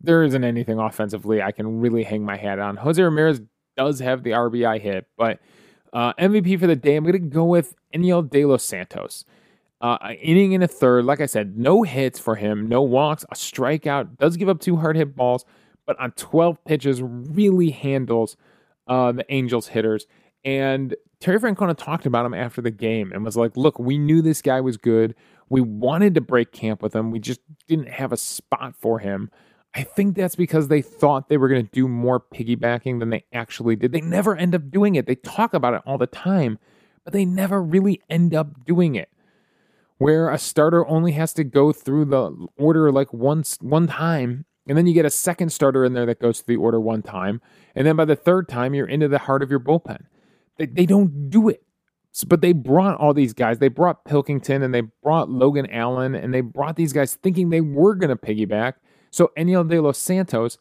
there 0.05 0.23
isn't 0.23 0.43
anything 0.43 0.79
offensively 0.79 1.41
I 1.41 1.51
can 1.51 1.79
really 1.79 2.03
hang 2.03 2.23
my 2.23 2.37
hat 2.37 2.59
on. 2.59 2.77
Jose 2.77 3.01
Ramirez 3.01 3.41
does 3.77 3.99
have 3.99 4.23
the 4.23 4.31
RBI 4.31 4.79
hit, 4.79 5.07
but 5.17 5.39
uh, 5.93 6.13
MVP 6.13 6.59
for 6.59 6.67
the 6.67 6.75
day, 6.75 6.95
I'm 6.95 7.03
going 7.03 7.13
to 7.13 7.19
go 7.19 7.45
with 7.45 7.75
Enyel 7.93 8.29
De 8.29 8.45
Los 8.45 8.63
Santos. 8.63 9.25
Uh, 9.81 9.97
inning 10.21 10.53
in 10.53 10.63
a 10.63 10.67
third, 10.67 11.05
like 11.05 11.21
I 11.21 11.25
said, 11.25 11.57
no 11.57 11.83
hits 11.83 12.17
for 12.17 12.35
him, 12.35 12.67
no 12.67 12.81
walks, 12.81 13.23
a 13.25 13.35
strikeout, 13.35 14.17
does 14.17 14.37
give 14.37 14.49
up 14.49 14.59
two 14.59 14.77
hard 14.77 14.95
hit 14.95 15.15
balls, 15.15 15.45
but 15.85 15.99
on 15.99 16.11
12 16.11 16.63
pitches, 16.65 17.01
really 17.01 17.69
handles 17.69 18.35
uh, 18.87 19.11
the 19.11 19.25
Angels 19.29 19.67
hitters. 19.67 20.07
And 20.43 20.95
Terry 21.19 21.39
Francona 21.39 21.75
talked 21.77 22.05
about 22.05 22.25
him 22.25 22.33
after 22.33 22.61
the 22.61 22.71
game 22.71 23.11
and 23.11 23.23
was 23.23 23.37
like, 23.37 23.55
look, 23.55 23.79
we 23.79 23.97
knew 23.97 24.21
this 24.21 24.41
guy 24.41 24.61
was 24.61 24.77
good. 24.77 25.15
We 25.49 25.61
wanted 25.61 26.15
to 26.15 26.21
break 26.21 26.51
camp 26.51 26.81
with 26.81 26.95
him. 26.95 27.11
We 27.11 27.19
just 27.19 27.41
didn't 27.67 27.89
have 27.89 28.11
a 28.11 28.17
spot 28.17 28.75
for 28.75 28.99
him. 28.99 29.31
I 29.75 29.83
think 29.83 30.15
that's 30.15 30.35
because 30.35 30.69
they 30.69 30.81
thought 30.81 31.27
they 31.27 31.37
were 31.37 31.49
going 31.49 31.65
to 31.65 31.71
do 31.71 31.87
more 31.87 32.19
piggybacking 32.19 32.99
than 32.99 33.09
they 33.09 33.25
actually 33.33 33.75
did. 33.75 33.91
They 33.91 34.01
never 34.01 34.35
end 34.35 34.55
up 34.55 34.71
doing 34.71 34.95
it. 34.95 35.05
They 35.05 35.15
talk 35.15 35.53
about 35.53 35.73
it 35.73 35.81
all 35.85 35.97
the 35.97 36.07
time, 36.07 36.59
but 37.03 37.11
they 37.11 37.25
never 37.25 37.61
really 37.61 38.01
end 38.09 38.33
up 38.33 38.65
doing 38.65 38.95
it 38.95 39.09
where 39.97 40.29
a 40.29 40.37
starter 40.37 40.87
only 40.87 41.13
has 41.13 41.33
to 41.33 41.43
go 41.43 41.71
through 41.71 42.05
the 42.05 42.47
order 42.57 42.91
like 42.91 43.13
once 43.13 43.57
one 43.61 43.87
time 43.87 44.45
and 44.67 44.77
then 44.77 44.87
you 44.87 44.93
get 44.93 45.05
a 45.05 45.09
second 45.09 45.51
starter 45.51 45.85
in 45.85 45.93
there 45.93 46.05
that 46.05 46.19
goes 46.19 46.41
through 46.41 46.55
the 46.55 46.61
order 46.61 46.79
one 46.79 47.01
time 47.01 47.41
and 47.75 47.87
then 47.87 47.95
by 47.95 48.05
the 48.05 48.15
third 48.15 48.47
time 48.49 48.73
you're 48.73 48.87
into 48.87 49.07
the 49.07 49.19
heart 49.19 49.41
of 49.41 49.49
your 49.49 49.59
bullpen 49.59 50.05
they, 50.57 50.65
they 50.65 50.85
don't 50.85 51.29
do 51.29 51.49
it 51.49 51.63
but 52.27 52.41
they 52.41 52.53
brought 52.53 52.97
all 52.97 53.13
these 53.13 53.33
guys 53.33 53.59
they 53.59 53.67
brought 53.67 54.05
pilkington 54.05 54.63
and 54.63 54.73
they 54.73 54.81
brought 55.03 55.29
logan 55.29 55.69
allen 55.71 56.15
and 56.15 56.33
they 56.33 56.41
brought 56.41 56.75
these 56.75 56.93
guys 56.93 57.15
thinking 57.15 57.49
they 57.49 57.61
were 57.61 57.95
going 57.95 58.09
to 58.09 58.15
piggyback 58.15 58.73
so 59.15 59.31
Enyel 59.37 59.67
de 59.67 59.81
los 59.81 59.97
santos 59.97 60.57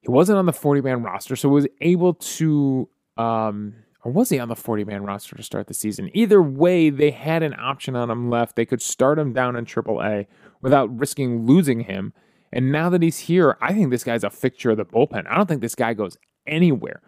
he 0.00 0.10
wasn't 0.10 0.38
on 0.38 0.46
the 0.46 0.52
40 0.52 0.82
man 0.82 1.02
roster 1.02 1.36
so 1.36 1.48
was 1.48 1.66
able 1.80 2.14
to 2.14 2.88
um, 3.16 3.74
or 4.06 4.12
was 4.12 4.28
he 4.28 4.38
on 4.38 4.48
the 4.48 4.54
40 4.54 4.84
man 4.84 5.02
roster 5.02 5.34
to 5.34 5.42
start 5.42 5.66
the 5.66 5.74
season? 5.74 6.10
Either 6.14 6.40
way, 6.40 6.90
they 6.90 7.10
had 7.10 7.42
an 7.42 7.56
option 7.58 7.96
on 7.96 8.08
him 8.08 8.30
left. 8.30 8.54
They 8.54 8.64
could 8.64 8.80
start 8.80 9.18
him 9.18 9.32
down 9.32 9.56
in 9.56 9.64
AAA 9.64 10.26
without 10.62 10.96
risking 10.96 11.44
losing 11.44 11.80
him. 11.80 12.12
And 12.52 12.70
now 12.70 12.88
that 12.90 13.02
he's 13.02 13.18
here, 13.18 13.58
I 13.60 13.72
think 13.72 13.90
this 13.90 14.04
guy's 14.04 14.22
a 14.22 14.30
fixture 14.30 14.70
of 14.70 14.76
the 14.76 14.84
bullpen. 14.84 15.26
I 15.28 15.36
don't 15.36 15.48
think 15.48 15.60
this 15.60 15.74
guy 15.74 15.92
goes 15.92 16.16
anywhere. 16.46 17.02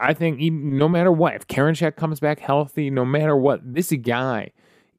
I 0.00 0.12
think 0.12 0.40
no 0.40 0.88
matter 0.88 1.12
what, 1.12 1.34
if 1.34 1.46
Karinchak 1.46 1.94
comes 1.94 2.18
back 2.18 2.40
healthy, 2.40 2.90
no 2.90 3.04
matter 3.04 3.36
what, 3.36 3.60
this 3.62 3.92
guy 3.92 4.50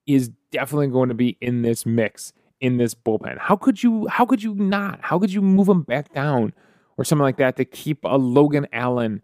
is 0.08 0.30
definitely 0.52 0.88
going 0.88 1.10
to 1.10 1.16
be 1.16 1.38
in 1.42 1.64
this 1.64 1.86
mix 1.86 2.32
in 2.62 2.78
this 2.78 2.94
bullpen. 2.94 3.38
How 3.38 3.58
could 3.58 3.84
you? 3.84 4.08
How 4.08 4.26
could 4.26 4.42
you 4.42 4.56
not? 4.56 5.00
How 5.02 5.20
could 5.20 5.34
you 5.34 5.42
move 5.42 5.68
him 5.68 5.82
back 5.82 6.14
down 6.14 6.54
or 6.98 7.04
something 7.04 7.24
like 7.24 7.38
that 7.38 7.58
to 7.58 7.66
keep 7.66 8.06
a 8.06 8.18
Logan 8.18 8.68
Allen? 8.72 9.22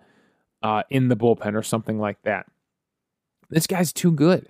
uh, 0.63 0.83
in 0.89 1.07
the 1.07 1.15
bullpen 1.15 1.55
or 1.55 1.63
something 1.63 1.99
like 1.99 2.21
that. 2.23 2.47
This 3.49 3.67
guy's 3.67 3.93
too 3.93 4.11
good. 4.11 4.49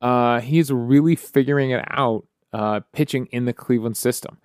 Uh, 0.00 0.40
he's 0.40 0.70
really 0.70 1.16
figuring 1.16 1.70
it 1.70 1.84
out 1.90 2.26
uh, 2.52 2.80
pitching 2.92 3.26
in 3.26 3.46
the 3.46 3.52
Cleveland 3.52 3.96
system. 3.96 4.38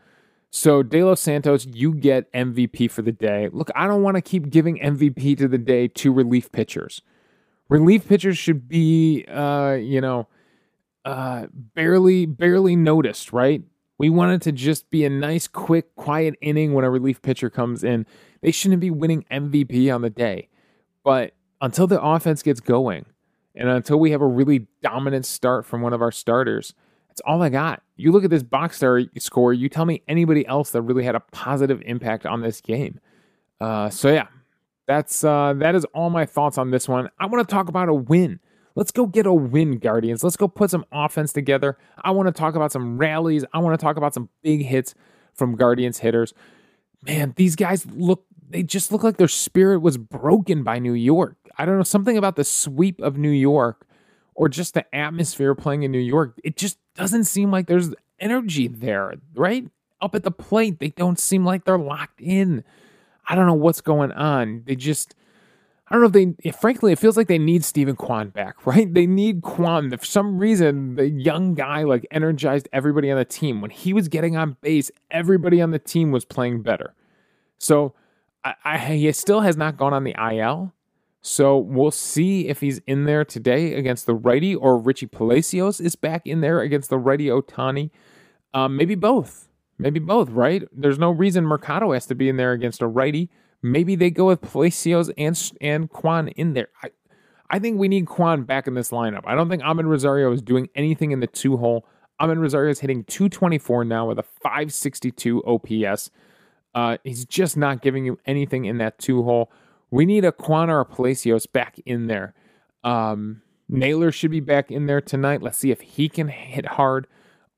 So, 0.52 0.82
De 0.82 1.04
Los 1.04 1.20
Santos, 1.20 1.66
you 1.66 1.94
get 1.94 2.32
MVP 2.34 2.90
for 2.90 3.04
the 3.04 3.12
day. 3.12 3.50
Look, 3.52 3.70
I 3.76 3.86
don't 3.86 4.02
want 4.02 4.16
to 4.16 4.22
keep 4.22 4.50
giving 4.50 4.80
MVP 4.80 5.38
to 5.38 5.48
the 5.48 5.60
day 5.60 5.88
to 5.90 6.12
relief 6.12 6.52
pitchers. 6.52 7.02
Relief 7.68 8.08
pitchers 8.08 8.38
should 8.38 8.68
be, 8.68 9.26
uh, 9.26 9.74
you 9.74 10.02
know, 10.02 10.28
uh, 11.06 11.48
barely, 11.52 12.26
barely 12.26 12.76
noticed, 12.76 13.32
right? 13.32 13.62
We 14.00 14.10
want 14.10 14.32
it 14.32 14.42
to 14.44 14.52
just 14.52 14.90
be 14.90 15.06
a 15.06 15.10
nice, 15.10 15.48
quick, 15.48 15.94
quiet 15.96 16.36
inning 16.42 16.74
when 16.74 16.86
a 16.86 16.90
relief 16.90 17.22
pitcher 17.22 17.50
comes 17.50 17.84
in. 17.84 18.06
They 18.42 18.52
shouldn't 18.52 18.80
be 18.80 18.90
winning 18.90 19.26
MVP 19.30 19.94
on 19.94 20.02
the 20.02 20.10
day. 20.10 20.48
But 21.04 21.34
until 21.62 21.86
the 21.86 22.02
offense 22.02 22.42
gets 22.42 22.62
going 22.62 23.06
and 23.54 23.68
until 23.68 24.00
we 24.00 24.12
have 24.12 24.22
a 24.22 24.28
really 24.28 24.68
dominant 24.82 25.26
start 25.26 25.66
from 25.66 25.82
one 25.82 25.92
of 25.92 26.02
our 26.02 26.14
starters, 26.14 26.74
that's 27.10 27.22
all 27.26 27.42
I 27.42 27.50
got. 27.50 27.84
You 27.98 28.14
look 28.14 28.24
at 28.24 28.30
this 28.30 28.44
box 28.44 28.82
score, 29.18 29.54
you 29.54 29.68
tell 29.70 29.86
me 29.86 30.02
anybody 30.08 30.48
else 30.48 30.72
that 30.72 30.82
really 30.82 31.04
had 31.04 31.16
a 31.16 31.20
positive 31.20 31.82
impact 31.86 32.26
on 32.26 32.42
this 32.42 32.62
game. 32.62 33.02
Uh, 33.60 33.90
so 33.90 34.10
yeah, 34.10 34.28
that's 34.88 35.26
uh, 35.26 35.54
that 35.58 35.76
is 35.76 35.84
all 35.94 36.10
my 36.10 36.26
thoughts 36.26 36.58
on 36.58 36.72
this 36.72 36.88
one. 36.88 37.10
I 37.20 37.26
want 37.26 37.46
to 37.46 37.54
talk 37.54 37.68
about 37.68 37.90
a 37.90 37.94
win. 37.94 38.40
Let's 38.76 38.92
go 38.92 39.06
get 39.06 39.26
a 39.26 39.34
win, 39.34 39.80
Guardians. 39.80 40.24
Let's 40.24 40.38
go 40.38 40.48
put 40.48 40.70
some 40.70 40.86
offense 40.92 41.34
together. 41.34 41.78
I 42.02 42.12
want 42.12 42.28
to 42.28 42.32
talk 42.32 42.56
about 42.56 42.72
some 42.72 42.98
rallies. 42.98 43.44
I 43.54 43.60
want 43.60 43.80
to 43.80 43.84
talk 43.84 43.98
about 43.98 44.14
some 44.14 44.30
big 44.42 44.66
hits 44.66 44.96
from 45.34 45.56
Guardians 45.56 46.00
hitters. 46.00 46.34
Man, 47.04 47.34
these 47.36 47.56
guys 47.56 47.86
look 47.86 48.26
they 48.50 48.64
just 48.64 48.92
look 48.92 49.04
like 49.04 49.18
their 49.18 49.28
spirit 49.28 49.80
was 49.80 49.98
broken 49.98 50.64
by 50.64 50.80
New 50.80 50.94
York. 50.94 51.38
I 51.58 51.66
don't 51.66 51.78
know, 51.78 51.84
something 51.84 52.18
about 52.18 52.36
the 52.36 52.44
sweep 52.44 53.00
of 53.00 53.18
New 53.18 53.30
York 53.30 53.86
or 54.34 54.50
just 54.50 54.74
the 54.74 54.96
atmosphere 54.96 55.54
playing 55.54 55.84
in 55.84 55.92
New 55.92 56.00
York. 56.00 56.40
It 56.44 56.58
just 56.58 56.78
doesn't 56.96 57.26
seem 57.26 57.52
like 57.52 57.68
there's 57.68 57.94
energy 58.20 58.68
there, 58.68 59.14
right? 59.36 59.66
Up 60.02 60.16
at 60.16 60.24
the 60.24 60.32
plate, 60.32 60.80
they 60.80 60.90
don't 60.90 61.20
seem 61.20 61.46
like 61.46 61.66
they're 61.66 61.78
locked 61.78 62.22
in. 62.22 62.64
I 63.28 63.36
don't 63.36 63.46
know 63.46 63.54
what's 63.54 63.82
going 63.82 64.12
on. 64.14 64.64
They 64.66 64.76
just, 64.76 65.14
I 65.90 65.96
don't 65.96 66.02
know 66.02 66.20
if 66.20 66.36
they, 66.44 66.52
frankly, 66.52 66.92
it 66.92 67.00
feels 67.00 67.18
like 67.18 67.28
they 67.28 67.40
need 67.40 67.66
Steven 67.66 67.96
Kwan 67.96 68.30
back, 68.30 68.66
right? 68.66 68.94
They 68.94 69.08
need 69.08 69.42
Kwan. 69.42 69.90
For 69.98 70.06
some 70.06 70.38
reason, 70.38 70.96
the 70.96 71.10
young 71.10 71.56
guy 71.56 71.84
like 71.84 72.06
energized 72.12 72.70
everybody 72.72 73.10
on 73.10 73.18
the 73.18 73.26
team. 73.26 73.62
When 73.62 73.72
he 73.72 73.94
was 73.94 74.08
getting 74.08 74.38
on 74.38 74.58
base, 74.62 74.92
everybody 75.10 75.62
on 75.62 75.72
the 75.72 75.80
team 75.80 76.12
was 76.12 76.26
playing 76.26 76.62
better. 76.62 76.94
So 77.58 77.94
I, 78.44 78.54
I, 78.64 78.78
he 78.78 79.12
still 79.12 79.42
has 79.42 79.58
not 79.58 79.78
gone 79.78 79.94
on 79.94 80.04
the 80.04 80.16
IL. 80.32 80.74
So 81.22 81.58
we'll 81.58 81.92
see 81.92 82.48
if 82.48 82.62
he's 82.62 82.80
in 82.88 83.06
there 83.06 83.26
today 83.26 83.74
against 83.74 84.06
the 84.06 84.14
righty 84.14 84.56
or 84.56 84.78
Richie 84.78 85.08
Palacios 85.08 85.82
is 85.82 85.96
back 85.96 86.26
in 86.26 86.42
there 86.42 86.62
against 86.62 86.90
the 86.90 86.98
righty 86.98 87.28
Ohtani. 87.28 87.90
Um, 88.54 88.78
maybe 88.78 88.96
both. 88.96 89.50
Maybe 89.78 90.00
both, 90.00 90.30
right? 90.30 90.64
There's 90.72 91.00
no 91.00 91.10
reason 91.10 91.46
Mercado 91.46 91.92
has 91.92 92.06
to 92.08 92.16
be 92.16 92.30
in 92.30 92.38
there 92.38 92.52
against 92.52 92.82
a 92.82 92.88
righty. 92.88 93.30
Maybe 93.62 93.96
they 93.96 94.10
go 94.10 94.28
with 94.28 94.42
Palacios 94.42 95.10
and 95.18 95.52
and 95.60 95.90
Kwan 95.90 96.30
in 96.30 96.54
there. 96.54 96.70
I, 96.84 96.90
I 97.50 97.60
think 97.60 97.80
we 97.80 97.88
need 97.88 98.08
Kwan 98.08 98.44
back 98.44 98.68
in 98.68 98.74
this 98.76 98.92
lineup. 98.92 99.24
I 99.26 99.36
don't 99.36 99.50
think 99.50 99.64
Amed 99.64 99.86
Rosario 99.86 100.32
is 100.32 100.42
doing 100.42 100.70
anything 100.76 101.12
in 101.12 101.20
the 101.20 101.28
two 101.28 101.58
hole. 101.58 101.86
Amed 102.22 102.40
Rosario 102.40 102.70
is 102.70 102.80
hitting 102.80 103.04
224 103.06 103.86
now 103.86 104.08
with 104.08 104.20
a 104.20 104.24
562 104.24 105.44
OPS. 105.44 106.12
Uh, 106.76 106.98
he's 107.04 107.26
just 107.26 107.58
not 107.58 107.82
giving 107.82 108.06
you 108.06 108.20
anything 108.26 108.66
in 108.66 108.78
that 108.78 109.00
two 109.00 109.24
hole. 109.24 109.52
We 109.90 110.06
need 110.06 110.26
a 110.26 110.32
Kwan 110.32 110.70
or 110.70 110.82
a 110.82 110.86
Palacios 110.86 111.48
back 111.48 111.80
in 111.86 112.08
there. 112.08 112.36
Um, 112.84 113.42
Naylor 113.68 114.12
should 114.12 114.32
be 114.32 114.40
back 114.40 114.72
in 114.72 114.86
there 114.86 115.02
tonight. 115.02 115.42
Let's 115.42 115.58
see 115.58 115.72
if 115.72 115.82
he 115.82 116.10
can 116.10 116.28
hit 116.28 116.66
hard 116.66 117.08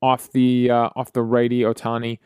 off 0.00 0.30
the 0.32 0.70
uh, 0.70 0.90
off 0.96 1.12
the 1.12 1.22
righty 1.22 1.60
Ohtani. 1.60 2.18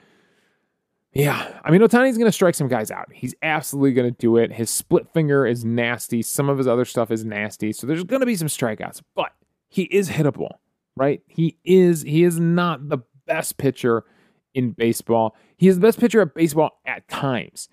Yeah, 1.17 1.61
I 1.65 1.71
mean 1.71 1.81
Ohtani's 1.81 2.19
going 2.19 2.29
to 2.29 2.33
strike 2.33 2.55
some 2.55 2.69
guys 2.69 2.91
out. 2.91 3.11
He's 3.11 3.35
absolutely 3.43 3.95
going 3.95 4.13
to 4.13 4.19
do 4.19 4.37
it. 4.37 4.53
His 4.53 4.69
split 4.69 5.09
finger 5.15 5.47
is 5.47 5.65
nasty. 5.65 6.21
Some 6.21 6.51
of 6.51 6.59
his 6.59 6.67
other 6.67 6.85
stuff 6.85 7.11
is 7.11 7.25
nasty. 7.25 7.73
So 7.73 7.87
there's 7.87 8.05
going 8.05 8.21
to 8.21 8.27
be 8.27 8.37
some 8.37 8.49
strikeouts, 8.49 9.01
but 9.15 9.33
he 9.69 9.85
is 9.85 10.11
hittable, 10.11 10.57
right? 10.95 11.23
He 11.27 11.57
is 11.65 12.03
he 12.03 12.23
is 12.23 12.39
not 12.39 12.91
the 12.91 12.99
best 13.27 13.57
pitcher 13.57 14.05
in 14.53 14.73
baseball. 14.73 15.35
He 15.57 15.69
is 15.69 15.77
the 15.77 15.81
best 15.81 15.99
pitcher 15.99 16.21
at 16.21 16.35
baseball 16.35 16.81
at 16.85 17.09
times, 17.09 17.71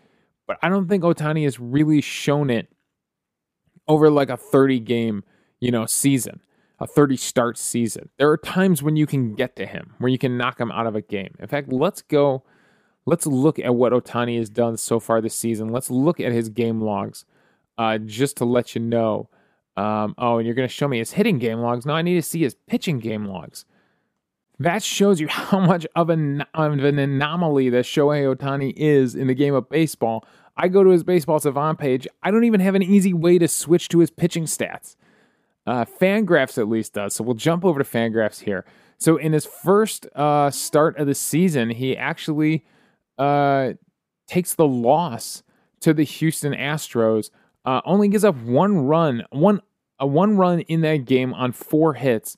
but 0.47 0.58
I 0.63 0.69
don't 0.69 0.88
think 0.88 1.03
Ohtani 1.03 1.43
has 1.43 1.60
really 1.60 1.99
shown 1.99 2.49
it 2.49 2.69
over 3.89 4.10
like 4.10 4.29
a 4.29 4.38
30 4.38 4.79
game, 4.79 5.21
you 5.60 5.69
know, 5.69 5.86
season, 5.86 6.39
a 6.79 6.88
30 6.88 7.17
start 7.17 7.58
season. 7.58 8.08
There 8.17 8.29
are 8.29 8.38
times 8.38 8.82
when 8.82 8.95
you 8.95 9.06
can 9.06 9.36
get 9.36 9.58
to 9.58 9.65
him, 9.65 9.95
where 9.97 10.10
you 10.10 10.17
can 10.17 10.38
knock 10.38 10.62
him 10.62 10.71
out 10.71 10.88
of 10.88 10.95
a 10.95 11.01
game. 11.01 11.36
In 11.39 11.47
fact, 11.47 11.73
let's 11.73 12.01
go 12.01 12.45
let's 13.05 13.25
look 13.25 13.59
at 13.59 13.75
what 13.75 13.93
Ohtani 13.93 14.37
has 14.37 14.49
done 14.49 14.77
so 14.77 14.99
far 14.99 15.21
this 15.21 15.35
season. 15.35 15.69
Let's 15.69 15.89
look 15.89 16.19
at 16.19 16.31
his 16.31 16.49
game 16.49 16.81
logs 16.81 17.25
uh, 17.77 17.97
just 17.97 18.37
to 18.37 18.45
let 18.45 18.75
you 18.75 18.81
know. 18.81 19.29
Um, 19.75 20.13
oh, 20.17 20.37
and 20.37 20.45
you're 20.45 20.55
going 20.55 20.67
to 20.67 20.73
show 20.73 20.87
me 20.87 20.99
his 20.99 21.11
hitting 21.11 21.39
game 21.39 21.59
logs. 21.59 21.85
Now 21.85 21.95
I 21.95 22.01
need 22.01 22.15
to 22.15 22.21
see 22.21 22.41
his 22.41 22.55
pitching 22.67 22.99
game 22.99 23.25
logs. 23.25 23.65
That 24.59 24.83
shows 24.83 25.19
you 25.19 25.27
how 25.29 25.59
much 25.59 25.85
of 25.95 26.09
an, 26.09 26.45
of 26.53 26.83
an 26.83 26.99
anomaly 26.99 27.69
that 27.69 27.85
Shohei 27.85 28.35
Ohtani 28.35 28.73
is 28.75 29.15
in 29.15 29.27
the 29.27 29.33
game 29.33 29.53
of 29.53 29.69
baseball. 29.69 30.25
I 30.55 30.67
go 30.67 30.83
to 30.83 30.91
his 30.91 31.03
baseball 31.03 31.39
savant 31.39 31.79
page. 31.79 32.07
I 32.21 32.29
don't 32.29 32.43
even 32.43 32.59
have 32.59 32.75
an 32.75 32.83
easy 32.83 33.13
way 33.13 33.39
to 33.39 33.47
switch 33.47 33.89
to 33.89 33.99
his 33.99 34.11
pitching 34.11 34.45
stats. 34.45 34.95
Uh, 35.65 35.85
Fangraphs 35.85 36.57
at 36.57 36.67
least 36.67 36.93
does. 36.93 37.15
So 37.15 37.23
we'll 37.23 37.35
jump 37.35 37.65
over 37.65 37.81
to 37.81 37.89
Fangraphs 37.89 38.41
here. 38.41 38.65
So 38.99 39.17
in 39.17 39.33
his 39.33 39.45
first 39.45 40.05
uh, 40.15 40.51
start 40.51 40.97
of 40.97 41.07
the 41.07 41.15
season, 41.15 41.71
he 41.71 41.97
actually 41.97 42.63
uh, 43.17 43.73
takes 44.28 44.56
the 44.56 44.67
loss 44.67 45.43
to 45.82 45.93
the 45.93 46.04
Houston 46.04 46.54
Astros. 46.54 47.30
Uh, 47.65 47.82
only 47.86 48.08
gives 48.08 48.26
up 48.26 48.36
one 48.36 48.78
run, 48.80 49.23
one 49.30 49.62
a 49.99 50.08
one 50.08 50.38
run 50.38 50.62
in 50.62 50.82
that 50.82 51.06
game 51.06 51.34
on 51.34 51.52
four 51.52 51.93
hits, 51.93 52.38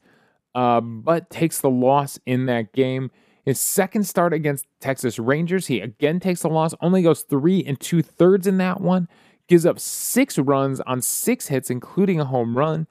uh, 0.53 0.81
but 0.81 1.29
takes 1.29 1.61
the 1.61 1.69
loss 1.69 2.19
in 2.25 2.45
that 2.45 2.73
game. 2.73 3.09
His 3.43 3.59
second 3.59 4.05
start 4.05 4.33
against 4.33 4.65
Texas 4.79 5.19
Rangers, 5.19 5.67
he 5.67 5.79
again 5.79 6.19
takes 6.19 6.41
the 6.41 6.49
loss, 6.49 6.73
only 6.81 7.01
goes 7.01 7.21
three 7.21 7.63
and 7.63 7.79
two 7.79 8.01
thirds 8.01 8.47
in 8.47 8.57
that 8.57 8.81
one, 8.81 9.07
gives 9.47 9.65
up 9.65 9.79
six 9.79 10.37
runs 10.37 10.79
on 10.81 11.01
six 11.01 11.47
hits, 11.47 11.69
including 11.69 12.19
a 12.19 12.25
home 12.25 12.57
run, 12.57 12.87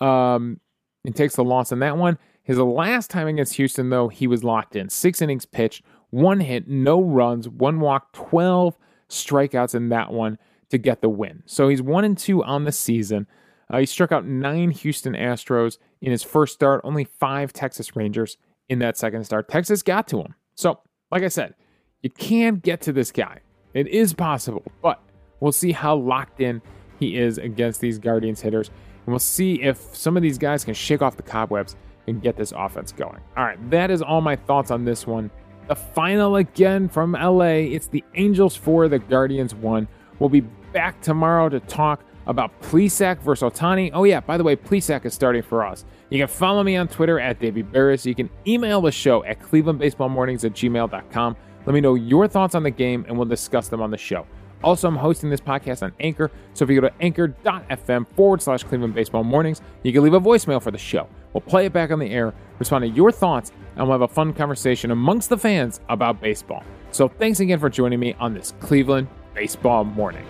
um, 0.00 0.60
and 1.04 1.16
takes 1.16 1.36
the 1.36 1.44
loss 1.44 1.72
in 1.72 1.78
that 1.80 1.96
one. 1.96 2.18
His 2.42 2.58
last 2.58 3.10
time 3.10 3.26
against 3.26 3.54
Houston, 3.54 3.90
though, 3.90 4.08
he 4.08 4.26
was 4.26 4.44
locked 4.44 4.76
in. 4.76 4.88
Six 4.88 5.20
innings 5.20 5.46
pitched, 5.46 5.82
one 6.10 6.40
hit, 6.40 6.68
no 6.68 7.00
runs, 7.00 7.48
one 7.48 7.80
walk, 7.80 8.12
12 8.12 8.76
strikeouts 9.08 9.74
in 9.74 9.88
that 9.90 10.12
one 10.12 10.38
to 10.70 10.78
get 10.78 11.00
the 11.00 11.08
win. 11.08 11.42
So 11.46 11.68
he's 11.68 11.82
one 11.82 12.04
and 12.04 12.16
two 12.16 12.42
on 12.44 12.64
the 12.64 12.72
season. 12.72 13.26
Uh, 13.70 13.78
he 13.78 13.86
struck 13.86 14.12
out 14.12 14.26
nine 14.26 14.70
Houston 14.70 15.14
Astros 15.14 15.78
in 16.00 16.10
his 16.10 16.22
first 16.22 16.54
start, 16.54 16.80
only 16.84 17.04
five 17.04 17.52
Texas 17.52 17.96
Rangers 17.96 18.36
in 18.68 18.78
that 18.80 18.96
second 18.96 19.24
start. 19.24 19.48
Texas 19.48 19.82
got 19.82 20.06
to 20.08 20.20
him. 20.20 20.34
So, 20.54 20.80
like 21.10 21.22
I 21.22 21.28
said, 21.28 21.54
you 22.02 22.10
can 22.10 22.56
get 22.56 22.80
to 22.82 22.92
this 22.92 23.10
guy. 23.10 23.40
It 23.74 23.88
is 23.88 24.14
possible, 24.14 24.62
but 24.82 25.00
we'll 25.40 25.52
see 25.52 25.72
how 25.72 25.96
locked 25.96 26.40
in 26.40 26.62
he 26.98 27.16
is 27.16 27.38
against 27.38 27.80
these 27.80 27.98
Guardians 27.98 28.40
hitters. 28.40 28.68
And 28.68 29.12
we'll 29.12 29.18
see 29.18 29.62
if 29.62 29.78
some 29.94 30.16
of 30.16 30.22
these 30.22 30.38
guys 30.38 30.64
can 30.64 30.74
shake 30.74 31.02
off 31.02 31.16
the 31.16 31.22
cobwebs 31.22 31.76
and 32.06 32.22
get 32.22 32.36
this 32.36 32.52
offense 32.56 32.92
going. 32.92 33.20
All 33.36 33.44
right, 33.44 33.70
that 33.70 33.90
is 33.90 34.02
all 34.02 34.20
my 34.20 34.36
thoughts 34.36 34.70
on 34.70 34.84
this 34.84 35.06
one. 35.06 35.30
The 35.68 35.74
final 35.74 36.36
again 36.36 36.88
from 36.88 37.12
LA. 37.12 37.66
It's 37.74 37.88
the 37.88 38.04
Angels 38.14 38.54
4, 38.54 38.88
the 38.88 39.00
Guardians 39.00 39.54
1. 39.54 39.88
We'll 40.18 40.28
be 40.28 40.42
back 40.72 41.00
tomorrow 41.00 41.48
to 41.48 41.58
talk 41.60 42.04
about 42.26 42.60
Plesac 42.60 43.20
versus 43.20 43.52
Ohtani. 43.52 43.90
Oh, 43.92 44.04
yeah, 44.04 44.20
by 44.20 44.36
the 44.36 44.44
way, 44.44 44.56
Plesac 44.56 45.04
is 45.04 45.14
starting 45.14 45.42
for 45.42 45.64
us. 45.64 45.84
You 46.10 46.18
can 46.18 46.28
follow 46.28 46.62
me 46.62 46.76
on 46.76 46.88
Twitter 46.88 47.18
at 47.18 47.40
Davey 47.40 47.62
Berris. 47.62 48.04
You 48.04 48.14
can 48.14 48.30
email 48.46 48.80
the 48.80 48.92
show 48.92 49.24
at 49.24 49.40
clevelandbaseballmornings 49.40 50.44
at 50.44 50.52
gmail.com. 50.52 51.36
Let 51.66 51.74
me 51.74 51.80
know 51.80 51.94
your 51.94 52.28
thoughts 52.28 52.54
on 52.54 52.62
the 52.62 52.70
game 52.70 53.04
and 53.08 53.16
we'll 53.16 53.26
discuss 53.26 53.68
them 53.68 53.82
on 53.82 53.90
the 53.90 53.98
show. 53.98 54.26
Also, 54.62 54.88
I'm 54.88 54.96
hosting 54.96 55.30
this 55.30 55.40
podcast 55.40 55.82
on 55.82 55.92
Anchor, 56.00 56.30
so 56.54 56.64
if 56.64 56.70
you 56.70 56.80
go 56.80 56.88
to 56.88 56.94
anchor.fm 57.00 58.06
forward 58.16 58.40
slash 58.40 58.64
Cleveland 58.64 58.94
Baseball 58.94 59.22
Mornings, 59.22 59.60
you 59.82 59.92
can 59.92 60.02
leave 60.02 60.14
a 60.14 60.20
voicemail 60.20 60.62
for 60.62 60.70
the 60.70 60.78
show. 60.78 61.08
We'll 61.32 61.42
play 61.42 61.66
it 61.66 61.72
back 61.72 61.90
on 61.90 61.98
the 61.98 62.10
air, 62.10 62.32
respond 62.58 62.82
to 62.82 62.88
your 62.88 63.12
thoughts, 63.12 63.52
and 63.76 63.86
we'll 63.86 63.98
have 63.98 64.10
a 64.10 64.12
fun 64.12 64.32
conversation 64.32 64.90
amongst 64.90 65.28
the 65.28 65.38
fans 65.38 65.80
about 65.88 66.20
baseball. 66.20 66.64
So 66.90 67.08
thanks 67.08 67.40
again 67.40 67.60
for 67.60 67.68
joining 67.68 68.00
me 68.00 68.14
on 68.18 68.34
this 68.34 68.54
Cleveland 68.60 69.08
Baseball 69.34 69.84
Morning. 69.84 70.24